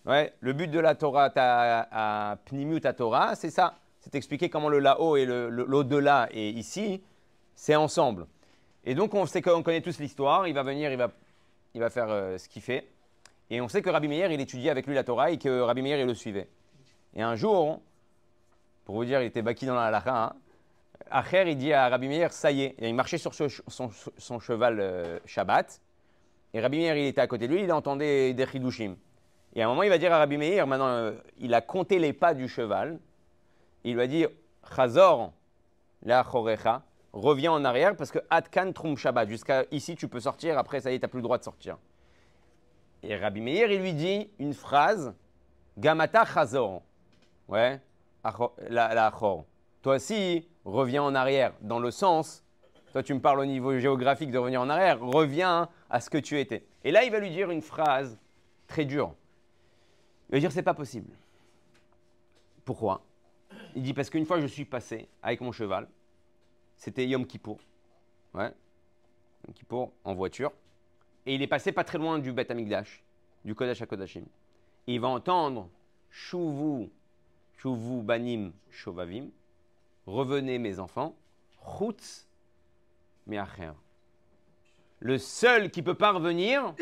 [0.05, 3.75] Le but de la Torah à, Pnimiut à Torah, c'est ça.
[3.99, 7.01] C'est expliquer comment le là-haut et l'au-delà et ici,
[7.55, 8.27] c'est ensemble.
[8.83, 10.45] Et donc, on sait qu'on connaît tous l'histoire.
[10.45, 11.09] Il va venir, il va,
[11.73, 12.89] il va faire euh, ce qu'il fait.
[13.49, 15.81] Et on sait que Rabbi Meir, il étudiait avec lui la Torah et que Rabbi
[15.81, 16.49] Meir, il le suivait.
[17.15, 17.81] Et un jour,
[18.83, 20.33] pour vous dire, il était baki dans la halakha, hein,
[21.11, 22.75] Acher, il dit à Rabbi Meir, ça y est.
[22.79, 25.79] Il marchait sur son, cheval euh, Shabbat.
[26.53, 28.95] Et Rabbi Meir, il était à côté de lui, il entendait des chidushim.
[29.55, 31.99] Et à un moment, il va dire à Rabbi Meir, maintenant, euh, il a compté
[31.99, 32.99] les pas du cheval.
[33.83, 34.29] Il va dire,
[34.75, 35.31] Chazor,
[36.01, 40.57] la chorecha, reviens en arrière parce que Atkan Trum Shabbat, jusqu'à ici, tu peux sortir,
[40.57, 41.77] après, ça y est, tu n'as plus le droit de sortir.
[43.03, 45.13] Et Rabbi Meir, il lui dit une phrase,
[45.77, 46.81] Gamata Chazor.
[47.47, 47.79] Ouais,
[48.69, 52.43] la, la Toi aussi, reviens en arrière, dans le sens,
[52.93, 56.17] toi tu me parles au niveau géographique de revenir en arrière, reviens à ce que
[56.17, 56.65] tu étais.
[56.83, 58.17] Et là, il va lui dire une phrase
[58.67, 59.13] très dure.
[60.33, 61.11] Il va dire c'est pas possible.
[62.65, 63.03] Pourquoi?
[63.75, 65.87] Il dit parce qu'une fois je suis passé avec mon cheval,
[66.75, 67.59] c'était Yom Kippour,
[68.33, 68.51] Yom
[69.53, 70.51] Kippour en voiture,
[71.27, 73.03] et il est passé pas très loin du Bet Amigdash,
[73.45, 74.23] du Kodesh HaKodashim.
[74.87, 75.69] Et il va entendre
[76.09, 76.89] Shuvu,
[77.59, 79.29] Shuvu Banim Shovavim,
[80.07, 81.15] revenez mes enfants,
[81.77, 82.27] Chutz
[83.27, 83.73] Meacher.
[84.97, 86.73] Le seul qui peut pas revenir,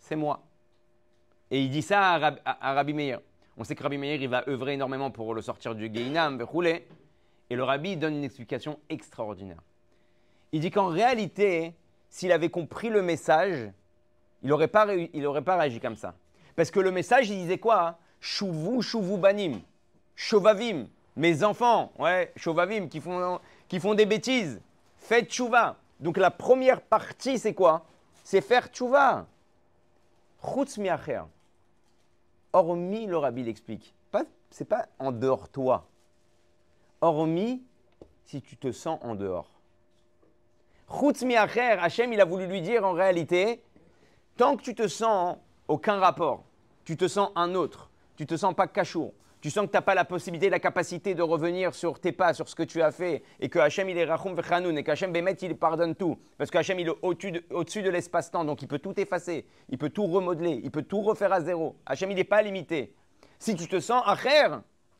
[0.00, 0.42] c'est moi.
[1.50, 3.20] Et il dit ça à, Rabbi Meir.
[3.56, 6.86] On sait que Rabbi Meir, il va œuvrer énormément pour le sortir du Geinam, rouler.
[7.50, 9.62] Et le Rabbi donne une explication extraordinaire.
[10.52, 11.74] Il dit qu'en réalité,
[12.10, 13.70] s'il avait compris le message,
[14.42, 16.14] il n'aurait pas, pas réagi comme ça.
[16.56, 17.98] Parce que le message, il disait quoi?
[18.20, 19.60] Chouvou, chouvou banim.
[20.16, 24.60] Shovavim, mes enfants, ouais, Shovavim, qui font, qui font des bêtises,
[24.96, 25.76] faites tchouva.
[26.00, 27.84] Donc la première partie, c'est quoi?
[28.24, 29.26] C'est faire tchouva.
[30.42, 31.22] Chutz miacher.
[32.56, 33.94] Hormis, le rabbi l'explique.
[34.48, 35.86] C'est pas en dehors toi.
[37.02, 37.62] Hormis
[38.24, 39.50] si tu te sens en dehors.
[40.88, 43.62] Chutz miacher, Hachem, il a voulu lui dire en réalité,
[44.38, 45.36] tant que tu te sens
[45.68, 46.44] aucun rapport,
[46.84, 49.12] tu te sens un autre, tu te sens pas cachour,
[49.46, 52.34] tu sens que tu n'as pas la possibilité, la capacité de revenir sur tes pas,
[52.34, 55.12] sur ce que tu as fait, et que Hachem il est Rachum Vechanoun, et qu'Hachem
[55.12, 58.98] Bémet il pardonne tout, parce qu'Hachem il est au-dessus de, l'espace-temps, donc il peut tout
[58.98, 61.76] effacer, il peut tout remodeler, il peut tout refaire à zéro.
[61.86, 62.92] Hachem il n'est pas limité.
[63.38, 64.48] Si tu te sens acher,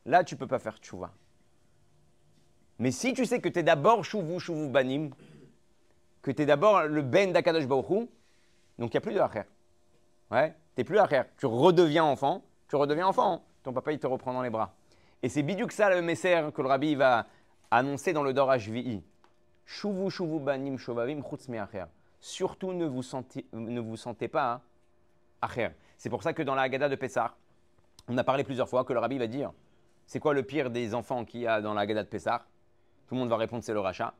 [0.05, 1.13] là tu peux pas faire tchouva.
[2.79, 5.11] Mais si tu sais que tu es d'abord chouvu, chouvu banim,
[6.23, 8.09] que tu es d'abord le ben d'Akadosh Baruch
[8.79, 9.43] donc il n'y a plus de acher.
[10.31, 11.23] Ouais, tu plus acher.
[11.37, 14.73] Tu redeviens enfant, tu redeviens enfant ton papa il te reprend dans les bras.
[15.25, 17.27] Et c'est que ça le messer que le rabbi va
[17.73, 19.03] annoncer dans le Dor HVI.
[19.65, 21.49] Shuvu shuvu banim shovavim chutz
[22.21, 24.61] Surtout ne vous sentez, ne vous sentez pas
[25.43, 25.71] acher.
[25.99, 27.35] C'est pour ça que dans la Haggadah de Pessah,
[28.07, 29.53] on a parlé plusieurs fois que le rabbi va dire
[30.07, 32.47] c'est quoi le pire des enfants qu'il y a dans la Haggadah de Pessah?
[33.09, 34.15] Tout le monde va répondre c'est le rachat.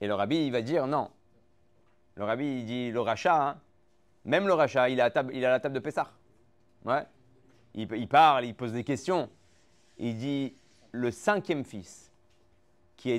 [0.00, 1.08] Et le rabbi il va dire non.
[2.16, 3.60] Le rabbi il dit le rachat, hein.
[4.24, 6.10] même le rachat, il est à, table, il est à la table de Pessah.
[6.84, 7.06] Ouais
[7.74, 9.28] il, parle, il pose des questions.
[9.98, 10.54] Il dit
[10.92, 12.10] le cinquième fils,
[12.96, 13.18] qui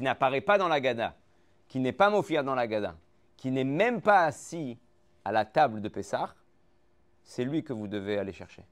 [0.00, 1.16] n'apparaît pas, dans la Gada,
[1.68, 2.96] qui n'est pas Mophir dans la Gada,
[3.36, 4.78] qui n'est même pas assis
[5.24, 6.34] à la table de Pessah,
[7.22, 8.62] c'est lui que vous devez aller chercher.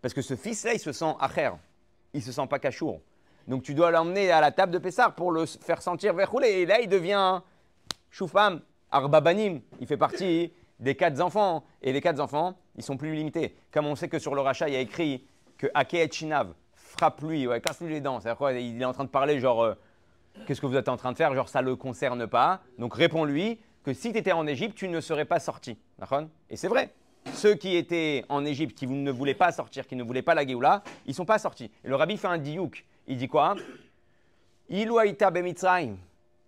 [0.00, 1.50] Parce que ce fils-là, il se sent acher,
[2.12, 3.00] il se sent pas cachour.
[3.48, 6.48] Donc tu dois l'emmener à la table de Pessah pour le faire sentir verroulé.
[6.48, 7.40] Et là, il devient
[8.10, 9.60] choufam, arbabanim.
[9.80, 11.64] Il fait partie des quatre enfants.
[11.82, 13.54] Et les quatre enfants, ils sont plus limités.
[13.72, 15.24] Comme on sait que sur le rachat, il y a écrit
[15.58, 16.52] que Ake Chinav
[16.96, 18.20] frappe-lui, ouais, casse-lui les dents.
[18.20, 19.74] C'est-à-dire quoi Il est en train de parler genre, euh,
[20.46, 21.34] qu'est-ce que vous êtes en train de faire?
[21.34, 22.60] Genre, ça ne le concerne pas.
[22.78, 25.78] Donc réponds-lui que si tu étais en Égypte, tu ne serais pas sorti.
[26.50, 26.92] Et c'est vrai.
[27.34, 30.46] Ceux qui étaient en Égypte, qui ne voulaient pas sortir, qui ne voulaient pas la
[30.46, 31.70] Géoula, ils ne sont pas sortis.
[31.84, 32.84] Et le rabbi fait un diouk.
[33.08, 33.56] Il dit quoi?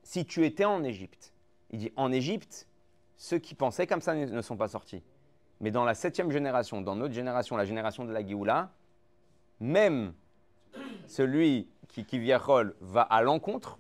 [0.02, 1.32] Si tu étais en Égypte,
[1.70, 2.66] il dit en Égypte,
[3.16, 5.02] ceux qui pensaient comme ça ne sont pas sortis.
[5.60, 8.70] Mais dans la septième génération, dans notre génération, la génération de la Géoula,
[9.60, 10.12] même
[11.06, 12.32] celui qui, qui
[12.80, 13.78] va à l'encontre,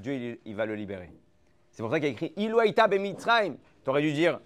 [0.00, 1.12] Dieu il, va le libérer.
[1.72, 3.56] C'est pour ça qu'il a écrit Iloaita bemitzraim.
[3.82, 4.40] Tu aurais dû dire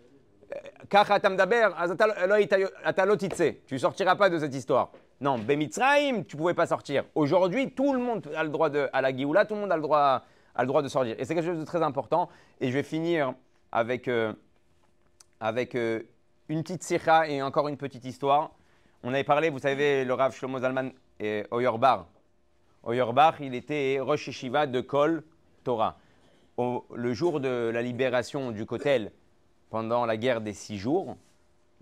[3.66, 4.90] tu sortiras pas de cette histoire.
[5.20, 7.04] Non, bemitzraim, tu pouvais pas sortir.
[7.14, 9.76] Aujourd'hui, tout le monde a le droit de, à la Géoula, tout le monde a
[9.76, 10.24] le droit,
[10.54, 11.16] a le droit de sortir.
[11.18, 12.28] Et c'est quelque chose de très important.
[12.60, 13.34] Et je vais finir
[13.72, 14.32] avec, euh,
[15.40, 16.02] avec euh,
[16.48, 18.52] une petite sikha et encore une petite histoire.
[19.02, 21.44] On avait parlé, vous savez, le Rav Shlomo Zalman et.
[21.50, 25.24] Oyorbar, il était Rosh Yeshiva de Kol
[25.62, 25.98] Torah.
[26.58, 29.10] le jour de la libération du Kotel,
[29.70, 31.16] pendant la guerre des six jours,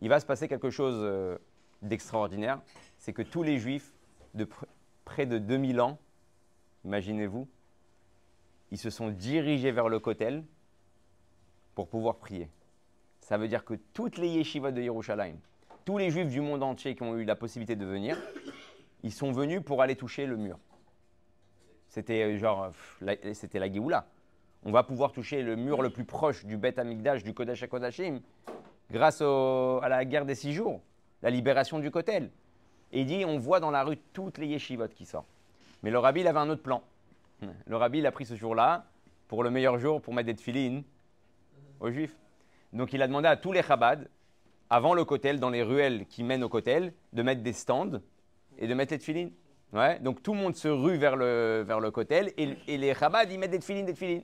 [0.01, 1.39] il va se passer quelque chose euh,
[1.83, 2.61] d'extraordinaire.
[2.99, 3.93] C'est que tous les juifs
[4.35, 4.49] de
[5.05, 5.99] près de 2000 ans,
[6.85, 7.49] imaginez-vous,
[8.71, 10.45] ils se sont dirigés vers le Kotel
[11.75, 12.49] pour pouvoir prier.
[13.33, 15.37] Ça veut dire que toutes les yeshivas de Yerushalayim,
[15.87, 18.15] tous les juifs du monde entier qui ont eu la possibilité de venir,
[19.03, 20.59] ils sont venus pour aller toucher le mur.
[21.89, 22.73] C'était euh, genre,
[23.33, 24.07] c'était la Géoula.
[24.65, 28.21] On va pouvoir toucher le mur le plus proche du Bet Amigdash, du Kodesh HaKodashim,
[28.91, 30.83] grâce à la guerre des six jours,
[31.23, 32.31] la libération du Kotel.
[32.93, 35.33] Et il dit, on voit dans la rue toutes les yeshivot qui sortent.
[35.83, 36.83] Mais le rabbi, avait un autre plan.
[37.67, 38.85] Le rabbi, il a pris ce jour-là
[39.27, 40.83] pour le meilleur jour pour mettre des tefillines
[41.81, 42.15] aux Juifs.
[42.73, 44.09] Donc il a demandé à tous les Chabad,
[44.71, 48.01] avant le Kotel, dans les ruelles qui mènent au Kotel, de mettre des stands
[48.59, 49.33] et de mettre les tefilines.
[50.01, 51.93] Donc tout le monde se rue vers le, vers le
[52.39, 54.23] et, les Chabad, ils mettent des tefilines, des tefilines.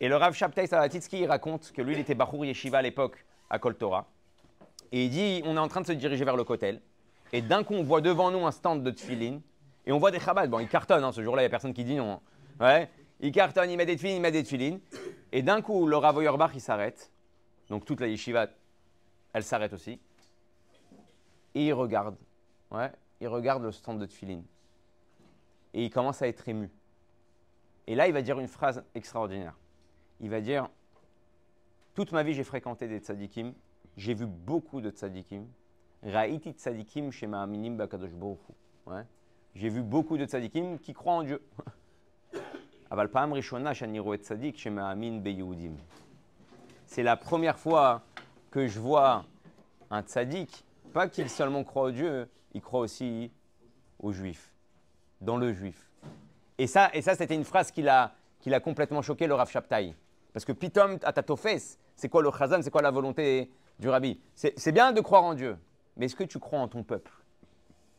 [0.00, 3.24] Et le Rav Shabtai Salatitsky, il raconte que lui, il était Bachour Yeshiva à l'époque
[3.50, 4.06] à Kol Torah.
[4.92, 6.80] Et il dit, on est en train de se diriger vers le Kotel.
[7.32, 9.40] Et d'un coup, on voit devant nous un stand de tefilines.
[9.86, 10.48] Et on voit des Chabad.
[10.48, 12.12] Bon, ils cartonnent, hein, ce jour-là, il n'y a personne qui dit non.
[12.12, 12.20] Hein.
[12.60, 14.80] Ouais, ils cartonnent, des tefilines, ils mettent des tefilines.
[15.32, 17.10] Et d'un coup, le Rav Oyerbach, il s'arrête.
[17.68, 18.48] Donc toute la yeshiva,
[19.32, 20.00] elle s'arrête aussi.
[21.54, 22.16] Et il regarde.
[22.70, 24.42] Ouais, il regarde le stand de Tfilin.
[25.74, 26.70] Et il commence à être ému.
[27.86, 29.56] Et là, il va dire une phrase extraordinaire.
[30.20, 30.68] Il va dire
[31.94, 33.52] Toute ma vie, j'ai fréquenté des tzadikim.
[33.96, 35.46] J'ai vu beaucoup de tzadikim.
[36.02, 37.10] Ra'iti tzadikim
[37.76, 38.10] bakadosh
[38.86, 39.04] ouais.
[39.54, 41.42] J'ai vu beaucoup de tzadikim qui croient en Dieu.
[42.90, 44.68] Aval pa'am rishona tzadik
[45.22, 45.76] beyudim
[46.88, 48.02] c'est la première fois
[48.50, 49.24] que je vois
[49.90, 50.64] un tzaddik,
[50.94, 53.30] pas qu'il seulement croit au Dieu, il croit aussi
[54.00, 54.52] aux Juifs,
[55.20, 55.90] dans le Juif.
[56.56, 58.14] Et ça, et ça c'était une phrase qui l'a,
[58.64, 59.94] complètement choqué, le Rav Shabtai.
[60.32, 64.18] Parce que Pitom Atatofes, c'est quoi le Chazan, c'est quoi la volonté du Rabbi?
[64.34, 65.58] C'est, c'est bien de croire en Dieu,
[65.96, 67.12] mais est-ce que tu crois en ton peuple?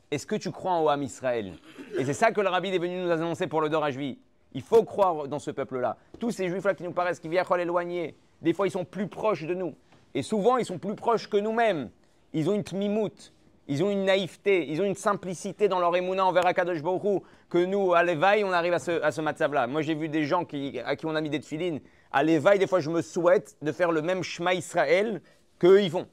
[0.09, 1.53] Est-ce que tu crois en Oam Israël?
[1.95, 4.83] Et c'est ça que le Rabbi est venu nous annoncer pour le Dor Il faut
[4.83, 5.95] croire dans ce peuple-là.
[6.19, 9.45] Tous ces Juifs-là qui nous paraissent, qui viennent l'éloigner, des fois ils sont plus proches
[9.45, 9.75] de nous.
[10.13, 11.89] Et souvent ils sont plus proches que nous-mêmes.
[12.33, 13.33] Ils ont une tmimout,
[13.69, 17.63] ils ont une naïveté, ils ont une simplicité dans leur émouna envers Akadosh Baruch que
[17.63, 20.43] nous, à l'éveil, on arrive à ce, à ce là Moi, j'ai vu des gens
[20.85, 21.79] à qui on a mis des tefilines.
[22.11, 25.21] À l'éveil, des fois, je me souhaite de faire le même Shema Israël
[25.59, 26.07] qu'eux, ils font.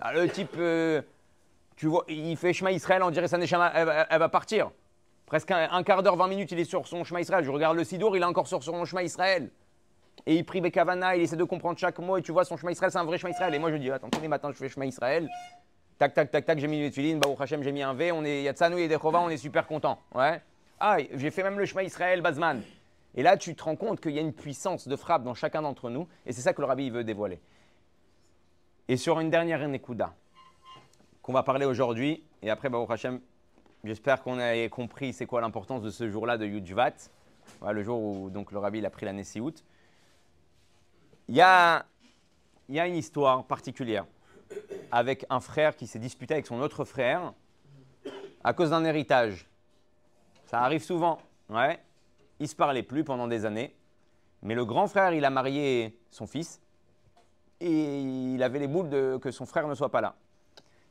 [0.00, 1.00] Ah, le type, euh,
[1.76, 3.72] tu vois, il fait Shema Israël, on dirait sa Neshama,
[4.10, 4.72] elle, va partir.
[5.26, 7.44] Presque un, quart d'heure, 20 minutes, il est sur son Shema Israël.
[7.44, 9.50] Je regarde le Sidour, il est encore sur son Shema Israël.
[10.26, 12.72] Et il prie Bekavana, il essaie de comprendre chaque mot, et tu vois, son Shema
[12.72, 13.54] Israël, c'est un vrai Shema Israël.
[13.54, 15.28] Et moi, je dis, attends, tous les matins, je fais Shema Israël.
[15.98, 18.24] Tac, tac, tac, tac, j'ai mis une tuiline, Baruch Hashem, j'ai mis un V, on
[18.24, 19.98] est Yatsanou et Dechova, on est super content.
[20.14, 20.42] Ouais.
[20.80, 22.60] Ah, j'ai fait même le chemin Israël, Bazman.
[23.14, 25.62] Et là, tu te rends compte qu'il y a une puissance de frappe dans chacun
[25.62, 27.40] d'entre nous, et c'est ça que le rabbi veut dévoiler.
[28.88, 30.12] Et sur une dernière Nekuda,
[31.22, 33.20] qu'on va parler aujourd'hui, et après, Baruch Hashem,
[33.84, 36.92] j'espère qu'on a compris c'est quoi l'importance de ce jour-là de Yudjvat,
[37.66, 39.54] le jour où donc, le rabbi a pris la Nessiout.
[41.28, 41.84] Il y a,
[42.68, 44.06] une histoire particulière
[44.92, 47.32] avec un frère qui s'est disputé avec son autre frère
[48.44, 49.48] à cause d'un héritage.
[50.46, 51.18] Ça arrive souvent.
[51.48, 51.80] Ouais.
[52.38, 53.74] Ils ne se parlaient plus pendant des années.
[54.42, 56.60] Mais le grand frère, il a marié son fils
[57.60, 60.14] et il avait les boules de que son frère ne soit pas là.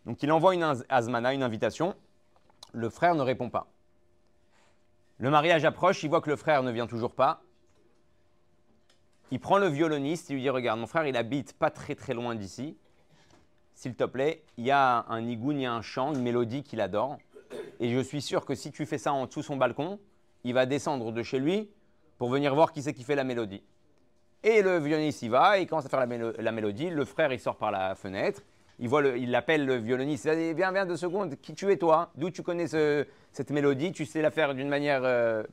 [0.06, 1.96] Donc il envoie une azmana, une invitation.
[2.74, 3.68] Le frère ne répond pas.
[5.18, 7.42] Le mariage approche, il voit que le frère ne vient toujours pas.
[9.32, 12.14] Il prend le violoniste, il lui dit Regarde, mon frère, il habite pas très très
[12.14, 12.78] loin d'ici
[13.76, 16.64] s'il te plaît, il y a un nigoun, il y a un chant, une mélodie
[16.64, 17.18] qu'il adore.
[17.80, 20.00] Et je suis sûr que si tu fais ça en dessous son balcon,
[20.46, 21.70] il va descendre de chez lui
[22.18, 23.62] pour venir voir qui c'est qui fait la mélodie.
[24.44, 26.90] Et le violoniste y va, il commence à faire la, mélodie.
[26.90, 28.42] Le frère, il sort par la fenêtre.
[28.80, 30.26] Il voit il appelle le violoniste.
[30.26, 31.36] Il dit Viens, viens deux secondes.
[31.42, 32.12] Qui tu es, toi?
[32.16, 33.92] D'où tu connais cette mélodie?
[33.92, 35.44] Tu sais la faire d'une manière euh,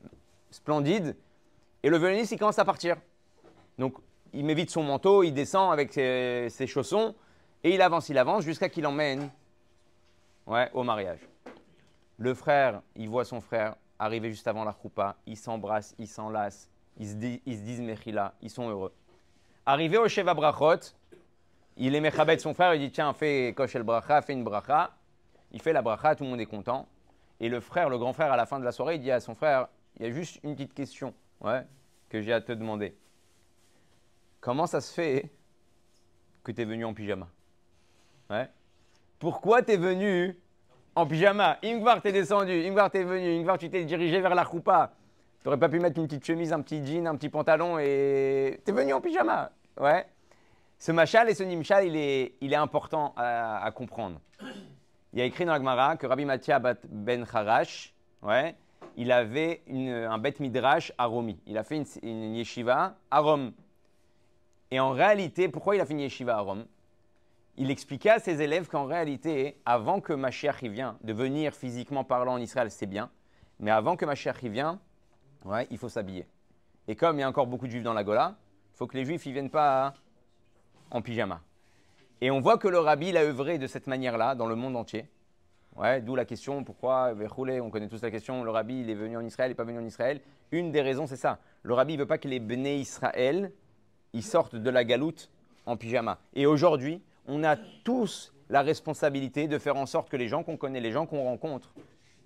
[0.50, 1.16] splendide.
[1.82, 2.96] Et le violoniste, il commence à partir.
[3.78, 3.94] Donc,
[4.32, 7.14] il met vite son manteau, il descend avec ses chaussons.
[7.64, 9.30] Et il avance, il avance jusqu'à qu'il emmène
[10.46, 11.20] ouais, au mariage.
[12.18, 16.68] Le frère, il voit son frère arriver juste avant la choupa, ils s'embrassent, ils s'enlacent,
[16.98, 18.92] ils se, disent Mechila, ils sont heureux.
[19.64, 20.92] Arrivé au Sheva Brachot,
[21.76, 24.90] il est Mechabet son frère, il dit Tiens, fais Koshel Bracha, fais une bracha.
[25.52, 26.88] Il fait la bracha, tout le monde est content.
[27.38, 29.20] Et le frère, le grand frère, à la fin de la soirée, il dit à
[29.20, 31.62] son frère Il y a juste une petite question ouais,
[32.08, 32.96] que j'ai à te demander.
[34.42, 35.30] Comment ça se fait
[36.42, 37.28] que tu es venu en pyjama?
[38.28, 38.50] Ouais.
[39.20, 40.36] Pourquoi tu es venu
[40.96, 41.58] en pyjama?
[41.62, 42.50] Ingvar, t'es descendu.
[42.66, 43.38] Ingvar, t'es venu.
[43.38, 44.94] Ingvar, tu t'es dirigé vers la roupa.
[45.40, 48.60] Tu n'aurais pas pu mettre une petite chemise, un petit jean, un petit pantalon et
[48.64, 49.52] tu es venu en pyjama.
[49.80, 50.06] Ouais.
[50.76, 54.20] Ce machal et ce nimshal, il est, il est important à, comprendre.
[55.12, 58.56] Il y a écrit dans la Gemara que Rabbi Mathia ben Harash, ouais,
[58.96, 61.38] il avait un bet midrash à Romi.
[61.46, 63.52] Il a fait une, une yeshiva à Rome.
[64.72, 66.64] Et en réalité, pourquoi il a une yeshiva à Rome?
[67.58, 72.04] Il expliquait à ses élèves qu'en réalité, avant que Mashiach y vienne, de venir physiquement
[72.04, 73.10] parlant en Israël, c'est bien,
[73.60, 74.78] mais avant que Mashiach y vienne,
[75.44, 76.26] ouais, il faut s'habiller.
[76.88, 78.34] Et comme il y a encore beaucoup de juifs dans la Gola,
[78.72, 79.92] il faut que les juifs ne viennent pas
[80.90, 81.42] en pyjama.
[82.22, 84.76] Et on voit que le rabbi il a œuvré de cette manière-là dans le monde
[84.76, 85.04] entier.
[85.76, 89.24] Ouais, D'où la question pourquoi, on connaît tous la question, le rabbi est venu en
[89.24, 90.22] Israël, il n'est pas venu en Israël.
[90.50, 91.40] Une des raisons c'est ça.
[91.62, 93.52] Le rabbi ne veut pas que les béné Israël
[94.12, 95.30] ils sortent de la galoute
[95.66, 96.18] en pyjama.
[96.34, 100.56] Et aujourd'hui, on a tous la responsabilité de faire en sorte que les gens qu'on
[100.56, 101.72] connaît, les gens qu'on rencontre,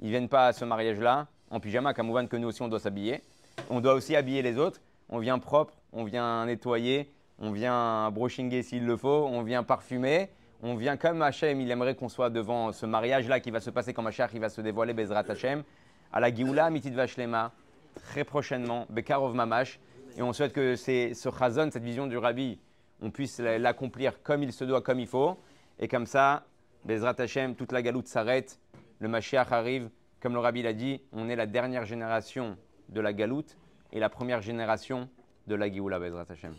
[0.01, 2.81] ils ne viennent pas à ce mariage-là en pyjama, comme que nous aussi on doit
[2.81, 3.23] s'habiller.
[3.71, 4.81] On doit aussi habiller les autres.
[5.09, 10.29] On vient propre, on vient nettoyer, on vient brochinguer s'il le faut, on vient parfumer.
[10.63, 13.93] On vient comme Hachem, il aimerait qu'on soit devant ce mariage-là qui va se passer
[13.93, 15.63] quand Hachem il va se dévoiler, Bezrat Hachem,
[16.13, 17.53] à la Gioula Mitit Vashlema,
[18.07, 19.79] très prochainement, Bekarov Mamash.
[20.17, 22.59] Et on souhaite que ce chazon, cette vision du rabbi,
[23.03, 25.37] on puisse l'accomplir comme il se doit, comme il faut.
[25.79, 26.47] Et comme ça,
[26.85, 28.59] Bezrat Hashem, toute la galoute s'arrête,
[28.99, 29.91] le Mashiach arrive.
[30.21, 32.57] Comme le Rabbi l'a dit, on est la dernière génération
[32.89, 33.59] de la galoute
[33.93, 35.09] et la première génération
[35.47, 36.55] de la Géoula, Bezrat Hashem.